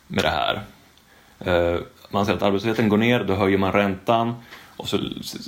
med 0.07 0.25
det 0.25 0.31
här, 0.31 0.63
eh, 1.39 1.81
man 2.11 2.27
ser 2.27 2.35
att 2.35 2.43
arbetslösheten 2.43 2.89
går 2.89 2.97
ner, 2.97 3.25
då 3.25 3.35
höjer 3.35 3.59
man 3.59 3.73
räntan 3.73 4.35
och 4.77 4.89
så, 4.89 4.99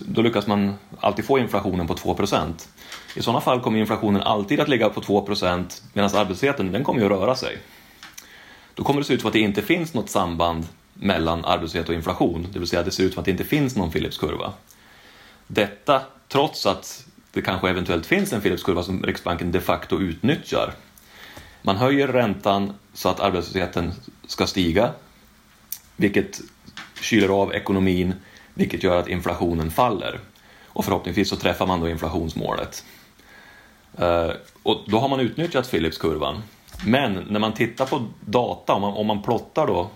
då 0.06 0.22
lyckas 0.22 0.46
man 0.46 0.74
alltid 1.00 1.24
få 1.24 1.38
inflationen 1.38 1.86
på 1.86 1.94
2% 1.94 2.68
I 3.14 3.22
sådana 3.22 3.40
fall 3.40 3.60
kommer 3.60 3.78
inflationen 3.78 4.22
alltid 4.22 4.60
att 4.60 4.68
ligga 4.68 4.88
på 4.88 5.00
2% 5.00 5.82
medan 5.92 6.16
arbetslösheten 6.16 6.72
den 6.72 6.84
kommer 6.84 7.00
ju 7.00 7.06
att 7.06 7.12
röra 7.12 7.34
sig. 7.34 7.58
Då 8.74 8.84
kommer 8.84 9.00
det 9.00 9.06
se 9.06 9.14
ut 9.14 9.20
som 9.20 9.28
att 9.28 9.32
det 9.32 9.40
inte 9.40 9.62
finns 9.62 9.94
något 9.94 10.10
samband 10.10 10.66
mellan 11.02 11.44
arbetslöshet 11.44 11.88
och 11.88 11.94
inflation, 11.94 12.46
det 12.52 12.58
vill 12.58 12.68
säga 12.68 12.82
det 12.82 12.90
ser 12.90 13.04
ut 13.04 13.12
som 13.12 13.20
att 13.20 13.24
det 13.24 13.30
inte 13.30 13.44
finns 13.44 13.76
någon 13.76 13.90
Philipskurva. 13.90 14.52
Detta 15.46 16.02
trots 16.28 16.66
att 16.66 17.06
det 17.32 17.42
kanske 17.42 17.70
eventuellt 17.70 18.06
finns 18.06 18.32
en 18.32 18.40
Philipskurva 18.40 18.82
som 18.82 19.02
Riksbanken 19.02 19.52
de 19.52 19.60
facto 19.60 20.00
utnyttjar. 20.00 20.74
Man 21.62 21.76
höjer 21.76 22.08
räntan 22.08 22.72
så 22.94 23.08
att 23.08 23.20
arbetslösheten 23.20 23.92
ska 24.26 24.46
stiga, 24.46 24.90
vilket 25.96 26.40
kyler 27.00 27.28
av 27.28 27.54
ekonomin, 27.54 28.14
vilket 28.54 28.82
gör 28.82 28.96
att 28.96 29.08
inflationen 29.08 29.70
faller. 29.70 30.20
Och 30.66 30.84
förhoppningsvis 30.84 31.28
så 31.28 31.36
träffar 31.36 31.66
man 31.66 31.80
då 31.80 31.88
inflationsmålet. 31.88 32.84
Eh, 33.98 34.30
och 34.62 34.84
då 34.86 34.98
har 34.98 35.08
man 35.08 35.20
utnyttjat 35.20 35.70
Philipskurvan. 35.70 36.42
Men 36.86 37.26
när 37.30 37.40
man 37.40 37.52
tittar 37.54 37.86
på 37.86 38.06
data, 38.20 38.72
om 38.72 38.80
man, 38.80 38.92
om 38.92 39.06
man 39.06 39.22
plottar 39.22 39.66
då 39.66 39.90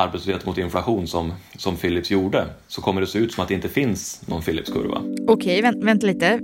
arbetslöshet 0.00 0.46
mot 0.46 0.58
inflation 0.58 1.06
som, 1.06 1.32
som 1.56 1.76
Philips 1.76 2.10
gjorde 2.10 2.46
så 2.68 2.82
kommer 2.82 3.00
det 3.00 3.06
se 3.06 3.18
ut 3.18 3.32
som 3.32 3.42
att 3.42 3.48
det 3.48 3.54
inte 3.54 3.68
finns 3.68 4.22
någon 4.26 4.42
Philipskurva. 4.42 5.02
Okej, 5.28 5.62
vänt, 5.62 5.84
vänta 5.84 6.06
lite. 6.06 6.40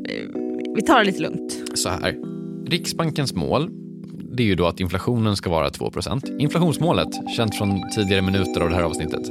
Vi 0.77 0.83
tar 0.83 0.99
det 0.99 1.05
lite 1.05 1.23
lugnt. 1.23 1.63
Så 1.75 1.89
här. 1.89 2.17
Riksbankens 2.67 3.35
mål 3.35 3.71
det 4.37 4.43
är 4.43 4.47
ju 4.47 4.55
då 4.55 4.67
att 4.67 4.81
inflationen 4.81 5.37
ska 5.37 5.51
vara 5.51 5.69
2% 5.69 6.39
Inflationsmålet, 6.39 7.09
känt 7.37 7.55
från 7.55 7.91
tidigare 7.95 8.23
minuter 8.23 8.61
av 8.61 8.69
det 8.69 8.75
här 8.75 8.83
avsnittet. 8.83 9.31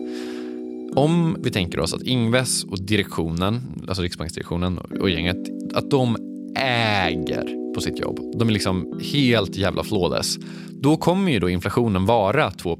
Om 0.95 1.37
vi 1.43 1.51
tänker 1.51 1.79
oss 1.79 1.93
att 1.93 2.01
Ingves 2.01 2.63
och 2.63 2.81
direktionen, 2.81 3.61
alltså 3.87 4.03
Riksbanksdirektionen 4.03 4.77
och 4.77 5.09
gänget, 5.09 5.37
att 5.73 5.89
de 5.89 6.15
äger 6.55 7.73
på 7.73 7.81
sitt 7.81 7.99
jobb. 7.99 8.19
De 8.35 8.47
är 8.47 8.53
liksom 8.53 8.99
helt 9.13 9.55
jävla 9.55 9.83
flawless. 9.83 10.37
Då 10.69 10.97
kommer 10.97 11.31
ju 11.31 11.39
då 11.39 11.49
inflationen 11.49 12.05
vara 12.05 12.51
2 12.51 12.77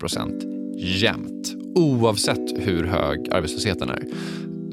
jämt 0.77 1.55
oavsett 1.75 2.53
hur 2.57 2.83
hög 2.83 3.29
arbetslösheten 3.31 3.89
är. 3.89 4.03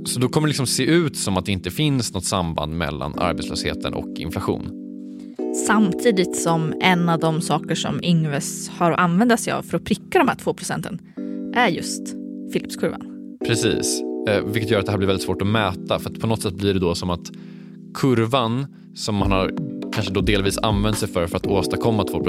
Så 0.04 0.20
då 0.20 0.28
kommer 0.28 0.46
det 0.46 0.50
liksom 0.50 0.66
se 0.66 0.84
ut 0.84 1.16
som 1.16 1.36
att 1.36 1.46
det 1.46 1.52
inte 1.52 1.70
finns 1.70 2.14
något 2.14 2.24
samband 2.24 2.76
mellan 2.76 3.18
arbetslösheten 3.18 3.94
och 3.94 4.18
inflation. 4.18 4.70
Samtidigt 5.66 6.36
som 6.36 6.74
en 6.80 7.08
av 7.08 7.18
de 7.18 7.40
saker 7.40 7.74
som 7.74 8.00
Ingves 8.02 8.68
har 8.68 8.92
att 8.92 8.98
använda 8.98 9.36
sig 9.36 9.52
av 9.52 9.62
för 9.62 9.76
att 9.76 9.84
pricka 9.84 10.18
de 10.18 10.28
här 10.28 10.34
två 10.34 10.54
procenten 10.54 10.98
är 11.54 11.68
just 11.68 12.02
Philipskurvan. 12.52 13.06
Precis, 13.46 14.02
eh, 14.28 14.44
vilket 14.44 14.70
gör 14.70 14.78
att 14.78 14.86
det 14.86 14.92
här 14.92 14.98
blir 14.98 15.08
väldigt 15.08 15.26
svårt 15.26 15.42
att 15.42 15.48
mäta 15.48 15.98
för 15.98 16.10
att 16.10 16.20
på 16.20 16.26
något 16.26 16.42
sätt 16.42 16.54
blir 16.54 16.74
det 16.74 16.80
då 16.80 16.94
som 16.94 17.10
att 17.10 17.30
kurvan 17.94 18.66
som 18.94 19.14
man 19.14 19.32
har 19.32 19.52
kanske 19.92 20.12
då 20.12 20.20
delvis 20.20 20.58
använt 20.58 20.98
sig 20.98 21.08
för 21.08 21.26
för 21.26 21.36
att 21.36 21.46
åstadkomma 21.46 22.04
2 22.04 22.20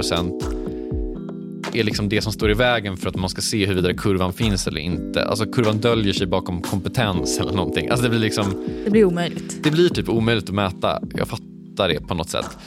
är 1.73 1.83
liksom 1.83 2.09
det 2.09 2.21
som 2.21 2.33
står 2.33 2.51
i 2.51 2.53
vägen 2.53 2.97
för 2.97 3.09
att 3.09 3.15
man 3.15 3.29
ska 3.29 3.41
se 3.41 3.65
huruvida 3.65 3.93
kurvan 3.93 4.33
finns 4.33 4.67
eller 4.67 4.79
inte. 4.79 5.25
Alltså 5.25 5.45
kurvan 5.45 5.77
döljer 5.77 6.13
sig 6.13 6.27
bakom 6.27 6.61
kompetens 6.61 7.39
eller 7.39 7.53
någonting. 7.53 7.89
Alltså 7.89 8.03
det 8.03 8.09
blir 8.09 8.19
liksom... 8.19 8.45
Det 8.85 8.91
blir 8.91 9.05
omöjligt. 9.05 9.63
Det 9.63 9.71
blir 9.71 9.89
typ 9.89 10.09
omöjligt 10.09 10.49
att 10.49 10.55
mäta. 10.55 10.99
Jag 11.15 11.27
fattar 11.27 11.87
det 11.87 12.07
på 12.07 12.13
något 12.13 12.29
sätt. 12.29 12.57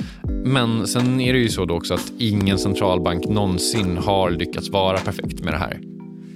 Men 0.44 0.86
sen 0.86 1.20
är 1.20 1.32
det 1.32 1.38
ju 1.38 1.48
så 1.48 1.64
då 1.64 1.74
också 1.74 1.94
att 1.94 2.12
ingen 2.18 2.58
centralbank 2.58 3.28
någonsin 3.28 3.96
har 3.96 4.30
lyckats 4.30 4.70
vara 4.70 4.98
perfekt 4.98 5.44
med 5.44 5.52
det 5.52 5.58
här. 5.58 5.80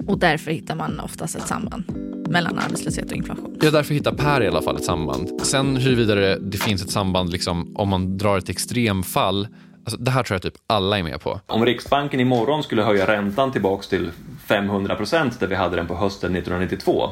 Och 0.07 0.19
därför 0.19 0.51
hittar 0.51 0.75
man 0.75 1.01
oftast 1.01 1.37
ett 1.37 1.47
samband 1.47 1.85
mellan 2.29 2.59
arbetslöshet 2.59 3.11
och 3.11 3.17
inflation. 3.17 3.57
Ja, 3.63 3.71
därför 3.71 3.95
hittar 3.95 4.13
Per 4.13 4.43
i 4.43 4.49
alla 4.49 4.63
fall 4.63 4.77
ett 4.77 4.85
samband. 4.85 5.29
Sen 5.43 5.77
huruvida 5.77 6.15
det 6.39 6.59
finns 6.59 6.83
ett 6.83 6.91
samband 6.91 7.31
liksom, 7.33 7.77
om 7.77 7.89
man 7.89 8.19
drar 8.19 8.39
ett 8.39 8.49
extremfall 8.49 9.49
Alltså, 9.85 9.97
det 9.97 10.11
här 10.11 10.23
tror 10.23 10.35
jag 10.35 10.43
typ 10.43 10.63
alla 10.67 10.99
är 10.99 11.03
med 11.03 11.21
på. 11.21 11.41
Om 11.47 11.67
Riksbanken 11.67 12.21
imorgon 12.21 12.63
skulle 12.63 12.83
höja 12.83 13.07
räntan 13.07 13.53
tillbaks 13.53 13.89
till 13.89 14.11
500 14.47 14.95
procent 14.95 15.41
där 15.41 15.47
vi 15.47 15.55
hade 15.55 15.77
den 15.77 15.87
på 15.87 15.95
hösten 15.95 16.37
1992. 16.37 17.11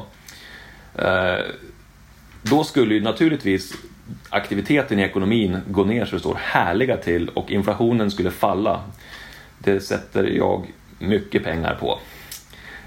Eh, 0.95 1.35
då 2.41 2.63
skulle 2.63 2.93
ju 2.93 3.01
naturligtvis 3.01 3.73
aktiviteten 4.29 4.99
i 4.99 5.01
ekonomin 5.01 5.57
gå 5.67 5.83
ner 5.83 6.05
så 6.05 6.15
det 6.15 6.19
står 6.19 6.37
härliga 6.41 6.97
till 6.97 7.29
och 7.29 7.51
inflationen 7.51 8.11
skulle 8.11 8.31
falla. 8.31 8.83
Det 9.59 9.79
sätter 9.79 10.23
jag 10.23 10.73
mycket 10.99 11.43
pengar 11.43 11.75
på. 11.79 11.99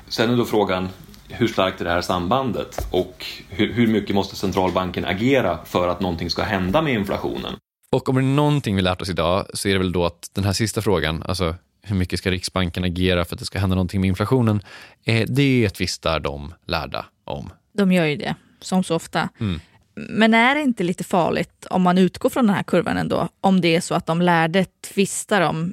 Sen 0.09 0.31
är 0.31 0.37
då 0.37 0.45
frågan 0.45 0.89
hur 1.29 1.49
starkt 1.49 1.81
är 1.81 1.85
det 1.85 1.91
här 1.91 2.01
sambandet 2.01 2.87
och 2.91 3.27
hur 3.49 3.87
mycket 3.87 4.15
måste 4.15 4.37
centralbanken 4.37 5.05
agera 5.05 5.59
för 5.65 5.89
att 5.89 6.01
någonting 6.01 6.31
ska 6.31 6.43
hända 6.43 6.83
med 6.83 6.93
inflationen? 6.95 7.57
Och 7.93 8.09
om 8.09 8.15
det 8.15 8.21
är 8.21 8.23
någonting 8.23 8.77
vi 8.77 8.83
lärt 8.83 9.03
oss 9.03 9.09
idag 9.09 9.47
så 9.55 9.69
är 9.69 9.73
det 9.73 9.79
väl 9.79 9.93
då 9.93 10.07
att 10.07 10.31
den 10.33 10.45
här 10.45 10.53
sista 10.53 10.83
frågan, 10.83 11.23
alltså 11.23 11.55
hur 11.83 11.97
mycket 11.97 12.19
ska 12.19 12.31
Riksbanken 12.31 12.85
agera 12.85 13.25
för 13.25 13.35
att 13.35 13.39
det 13.39 13.45
ska 13.45 13.59
hända 13.59 13.77
någonting 13.77 14.01
med 14.01 14.09
inflationen, 14.09 14.63
eh, 15.05 15.27
det 15.29 15.71
tvistar 15.71 16.21
de 16.21 16.55
lärda 16.67 17.07
om. 17.25 17.51
De 17.73 17.93
gör 17.93 18.05
ju 18.05 18.17
det. 18.17 18.35
som 18.61 18.85
så 18.85 18.95
ofta. 18.95 19.29
Mm. 19.41 19.61
Men 19.95 20.35
är 20.35 20.55
det 20.55 20.61
inte 20.61 20.83
lite 20.83 21.05
farligt 21.05 21.67
om 21.71 21.83
man 21.83 21.99
utgår 21.99 22.31
från 22.31 22.47
den 22.47 22.57
här 22.57 22.63
kurvan 22.63 22.97
ändå, 22.97 23.29
om 23.41 23.61
det 23.61 23.77
är 23.77 23.81
så 23.81 23.95
att 23.95 24.07
de 24.07 24.23
lärde 24.23 24.67
tvistar 24.95 25.41
om 25.41 25.73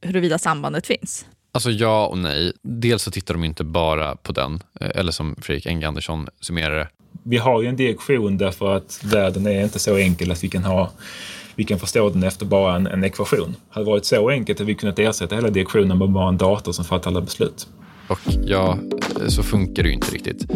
huruvida 0.00 0.38
sambandet 0.38 0.86
finns? 0.86 1.26
Alltså 1.52 1.70
ja 1.70 2.06
och 2.06 2.18
nej. 2.18 2.52
Dels 2.62 3.02
så 3.02 3.10
tittar 3.10 3.34
de 3.34 3.44
inte 3.44 3.64
bara 3.64 4.16
på 4.16 4.32
den, 4.32 4.62
eh, 4.80 4.90
eller 4.94 5.12
som 5.12 5.36
Fredrik 5.42 5.66
Enge 5.66 5.88
Andersson 5.88 6.28
summerar 6.40 6.78
det. 6.78 6.88
Vi 7.22 7.36
har 7.36 7.62
ju 7.62 7.68
en 7.68 7.76
direktion 7.76 8.38
därför 8.38 8.76
att 8.76 9.00
världen 9.04 9.46
är 9.46 9.64
inte 9.64 9.78
så 9.78 9.96
enkel 9.96 10.30
att 10.30 10.44
vi 10.44 10.48
kan 10.48 10.64
ha 10.64 10.90
vi 11.54 11.64
kan 11.64 11.78
förstå 11.78 12.10
den 12.10 12.22
efter 12.22 12.46
bara 12.46 12.76
en, 12.76 12.86
en 12.86 13.04
ekvation. 13.04 13.56
Hade 13.68 13.86
det 13.86 13.90
varit 13.90 14.04
så 14.04 14.30
enkelt 14.30 14.60
att 14.60 14.66
vi 14.66 14.74
kunnat 14.74 14.98
ersätta 14.98 15.34
hela 15.34 15.50
direktionen 15.50 15.98
med 15.98 16.10
bara 16.10 16.28
en 16.28 16.36
dator 16.36 16.72
som 16.72 16.84
fattar 16.84 17.10
alla 17.10 17.20
beslut. 17.20 17.66
Och 18.08 18.20
ja, 18.42 18.78
så 19.28 19.42
funkar 19.42 19.82
det 19.82 19.88
ju 19.88 19.94
inte 19.94 20.10
riktigt. 20.10 20.50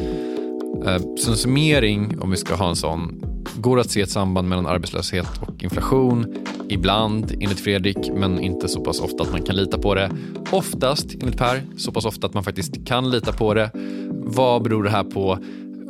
Eh, 0.86 0.98
så 1.18 1.30
en 1.30 1.36
summering, 1.36 2.20
om 2.20 2.30
vi 2.30 2.36
ska 2.36 2.54
ha 2.54 2.68
en 2.68 2.76
sån, 2.76 3.22
går 3.56 3.80
att 3.80 3.90
se 3.90 4.00
ett 4.00 4.10
samband 4.10 4.48
mellan 4.48 4.66
arbetslöshet 4.66 5.26
och 5.40 5.62
inflation. 5.62 6.34
Ibland, 6.68 7.32
enligt 7.32 7.60
Fredrik, 7.60 8.10
men 8.14 8.40
inte 8.40 8.68
så 8.68 8.84
pass 8.84 9.00
ofta 9.00 9.22
att 9.22 9.32
man 9.32 9.42
kan 9.42 9.56
lita 9.56 9.78
på 9.78 9.94
det. 9.94 10.10
Oftast, 10.50 11.14
enligt 11.20 11.36
Per, 11.36 11.62
så 11.76 11.92
pass 11.92 12.04
ofta 12.04 12.26
att 12.26 12.34
man 12.34 12.44
faktiskt 12.44 12.86
kan 12.86 13.10
lita 13.10 13.32
på 13.32 13.54
det. 13.54 13.70
Vad 14.10 14.62
beror 14.62 14.82
det 14.82 14.90
här 14.90 15.04
på 15.04 15.38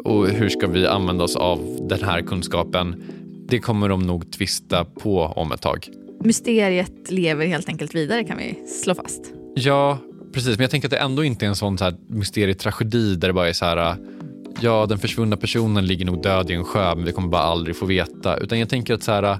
och 0.04 0.28
hur 0.28 0.48
ska 0.48 0.66
vi 0.66 0.86
använda 0.86 1.24
oss 1.24 1.36
av 1.36 1.86
den 1.88 2.02
här 2.02 2.22
kunskapen? 2.22 3.02
Det 3.48 3.58
kommer 3.58 3.88
de 3.88 4.06
nog 4.06 4.32
tvista 4.32 4.84
på 4.84 5.20
om 5.22 5.52
ett 5.52 5.62
tag. 5.62 5.88
Mysteriet 6.24 7.10
lever 7.10 7.46
helt 7.46 7.68
enkelt 7.68 7.94
vidare 7.94 8.24
kan 8.24 8.38
vi 8.38 8.68
slå 8.68 8.94
fast. 8.94 9.32
Ja, 9.54 9.98
precis. 10.32 10.58
Men 10.58 10.60
jag 10.64 10.70
tänker 10.70 10.88
att 10.88 10.90
det 10.90 10.98
ändå 10.98 11.24
inte 11.24 11.44
är 11.44 11.48
en 11.48 11.56
sån 11.56 11.78
så 11.78 11.84
här 11.84 11.94
mysterietragedi 12.08 13.16
där 13.16 13.28
det 13.28 13.34
bara 13.34 13.48
är 13.48 13.52
så 13.52 13.64
här 13.64 13.96
ja, 14.60 14.86
den 14.86 14.98
försvunna 14.98 15.36
personen 15.36 15.86
ligger 15.86 16.06
nog 16.06 16.22
död 16.22 16.50
i 16.50 16.54
en 16.54 16.64
sjö 16.64 16.94
men 16.94 17.04
vi 17.04 17.12
kommer 17.12 17.28
bara 17.28 17.42
aldrig 17.42 17.76
få 17.76 17.86
veta. 17.86 18.36
Utan 18.36 18.58
jag 18.58 18.68
tänker 18.68 18.94
att 18.94 19.02
så 19.02 19.12
här, 19.12 19.38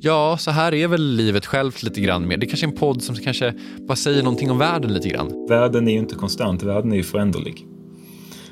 ja, 0.00 0.36
så 0.38 0.50
här 0.50 0.74
är 0.74 0.88
väl 0.88 1.02
livet 1.02 1.46
självt 1.46 1.82
lite 1.82 2.00
grann 2.00 2.28
mer. 2.28 2.36
Det 2.36 2.46
är 2.46 2.48
kanske 2.48 2.66
är 2.66 2.70
en 2.70 2.76
podd 2.76 3.02
som 3.02 3.14
kanske 3.14 3.54
bara 3.88 3.96
säger 3.96 4.22
någonting 4.22 4.50
om 4.50 4.58
världen 4.58 4.94
lite 4.94 5.08
grann. 5.08 5.46
Världen 5.48 5.88
är 5.88 5.92
ju 5.92 5.98
inte 5.98 6.14
konstant, 6.14 6.62
världen 6.62 6.92
är 6.92 6.96
ju 6.96 7.02
föränderlig. 7.02 7.66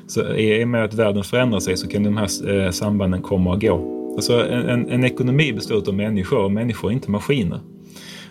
Så 0.07 0.35
i 0.35 0.63
och 0.63 0.67
med 0.67 0.83
att 0.83 0.93
världen 0.93 1.23
förändrar 1.23 1.59
sig 1.59 1.77
så 1.77 1.87
kan 1.87 2.03
de 2.03 2.17
här 2.17 2.59
eh, 2.59 2.71
sambanden 2.71 3.21
komma 3.21 3.51
och 3.53 3.61
gå. 3.61 3.95
Alltså 4.15 4.47
en, 4.47 4.89
en, 4.89 5.03
ekonomi 5.03 5.53
består 5.53 5.87
av 5.87 5.93
människor 5.93 6.39
och 6.39 6.51
människor 6.51 6.89
är 6.89 6.93
inte 6.93 7.11
maskiner. 7.11 7.59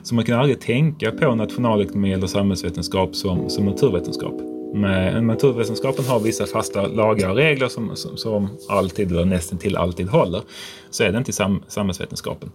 Så 0.03 0.14
man 0.14 0.25
kan 0.25 0.40
aldrig 0.40 0.61
tänka 0.61 1.11
på 1.11 1.35
nationalekonomi 1.35 2.12
eller 2.12 2.27
samhällsvetenskap 2.27 3.16
som, 3.16 3.51
som 3.51 3.64
naturvetenskap. 3.64 4.35
Men 4.75 5.27
naturvetenskapen 5.27 6.05
har 6.05 6.20
vissa 6.20 6.47
fasta 6.47 6.87
lagar 6.87 7.31
och 7.31 7.37
regler 7.37 7.68
som, 7.68 7.97
som, 7.97 8.16
som 8.16 8.49
alltid, 8.68 9.12
eller 9.12 9.25
nästan 9.25 9.59
till 9.59 9.77
alltid 9.77 10.09
håller. 10.09 10.42
Så 10.90 11.05
är 11.05 11.12
det 11.12 11.18
inte 11.18 11.31
i 11.31 11.35
sam, 11.35 11.62
samhällsvetenskapen. 11.68 12.51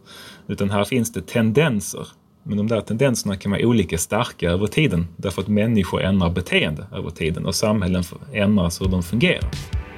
Utan 0.48 0.70
här 0.70 0.84
finns 0.84 1.12
det 1.12 1.28
tendenser. 1.28 2.08
Men 2.44 2.58
de 2.58 2.68
där 2.68 2.82
tendenserna 2.82 3.36
kan 3.36 3.52
vara 3.52 3.66
olika 3.66 3.98
starka 3.98 4.52
över 4.52 4.68
tiden. 4.68 5.08
Därför 5.18 5.42
att 5.42 5.48
människor 5.48 6.02
ändrar 6.02 6.30
beteende 6.30 6.88
över 6.96 7.10
tiden 7.10 7.46
och 7.46 7.56
samhällen 7.56 8.04
ändras 8.34 8.82
hur 8.82 8.88
de 8.88 9.04
fungerar. 9.04 9.50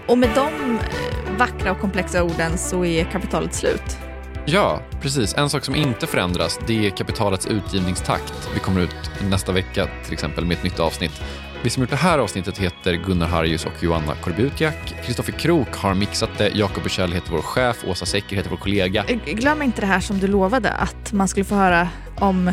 Och 0.07 0.17
med 0.17 0.29
de 0.35 0.75
eh, 0.75 1.20
vackra 1.41 1.71
och 1.71 1.79
komplexa 1.79 2.23
orden 2.23 2.57
så 2.57 2.85
är 2.85 3.03
kapitalet 3.03 3.53
slut. 3.53 3.97
Ja, 4.45 4.81
precis. 5.01 5.33
En 5.37 5.49
sak 5.49 5.65
som 5.65 5.75
inte 5.75 6.07
förändras 6.07 6.59
det 6.67 6.87
är 6.87 6.89
kapitalets 6.89 7.47
utgivningstakt. 7.47 8.49
Vi 8.53 8.59
kommer 8.59 8.81
ut 8.81 9.11
nästa 9.29 9.51
vecka 9.51 9.87
till 10.03 10.13
exempel 10.13 10.45
med 10.45 10.57
ett 10.57 10.63
nytt 10.63 10.79
avsnitt. 10.79 11.21
Vi 11.63 11.69
som 11.69 11.83
gjort 11.83 11.89
det 11.89 11.95
här 11.95 12.19
avsnittet 12.19 12.57
heter 12.57 12.93
Gunnar 12.93 13.27
Harjus 13.27 13.65
och 13.65 13.83
Joanna 13.83 14.15
Korbutiak. 14.15 14.93
Kristoffer 15.05 15.31
Krook 15.31 15.75
har 15.75 15.93
mixat 15.93 16.29
det. 16.37 16.49
Jakob 16.49 16.83
Bursell 16.83 17.11
heter 17.11 17.31
vår 17.31 17.41
chef. 17.41 17.85
Åsa 17.87 18.05
Secker 18.05 18.35
heter 18.35 18.49
vår 18.49 18.57
kollega. 18.57 19.05
Glöm 19.25 19.61
inte 19.61 19.81
det 19.81 19.87
här 19.87 19.99
som 19.99 20.19
du 20.19 20.27
lovade, 20.27 20.71
att 20.71 21.13
man 21.13 21.27
skulle 21.27 21.45
få 21.45 21.55
höra 21.55 21.89
om 22.19 22.51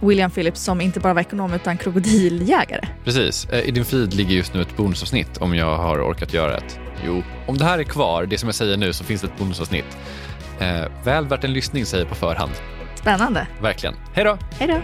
William 0.00 0.30
Phillips 0.30 0.60
som 0.60 0.80
inte 0.80 1.00
bara 1.00 1.14
var 1.14 1.20
ekonom 1.20 1.52
utan 1.52 1.78
krokodiljägare. 1.78 2.88
Precis. 3.04 3.44
Eh, 3.44 3.68
I 3.68 3.70
din 3.70 3.84
feed 3.84 4.14
ligger 4.14 4.36
just 4.36 4.54
nu 4.54 4.62
ett 4.62 4.76
bonusavsnitt 4.76 5.38
om 5.38 5.54
jag 5.54 5.76
har 5.76 6.10
orkat 6.10 6.34
göra 6.34 6.56
ett. 6.56 6.80
Jo, 7.06 7.22
om 7.46 7.58
det 7.58 7.64
här 7.64 7.78
är 7.78 7.84
kvar, 7.84 8.26
det 8.26 8.38
som 8.38 8.48
jag 8.48 8.54
säger 8.54 8.76
nu, 8.76 8.92
så 8.92 9.04
finns 9.04 9.20
det 9.20 9.26
ett 9.26 9.38
bonusavsnitt. 9.38 9.98
Eh, 10.60 10.84
väl 11.04 11.26
värt 11.26 11.44
en 11.44 11.52
lyssning 11.52 11.86
säger 11.86 12.04
jag 12.04 12.08
på 12.08 12.14
förhand. 12.14 12.52
Spännande. 12.94 13.46
Verkligen. 13.60 13.94
Hej 14.14 14.24
då! 14.24 14.38
Hej 14.58 14.68
då! 14.68 14.80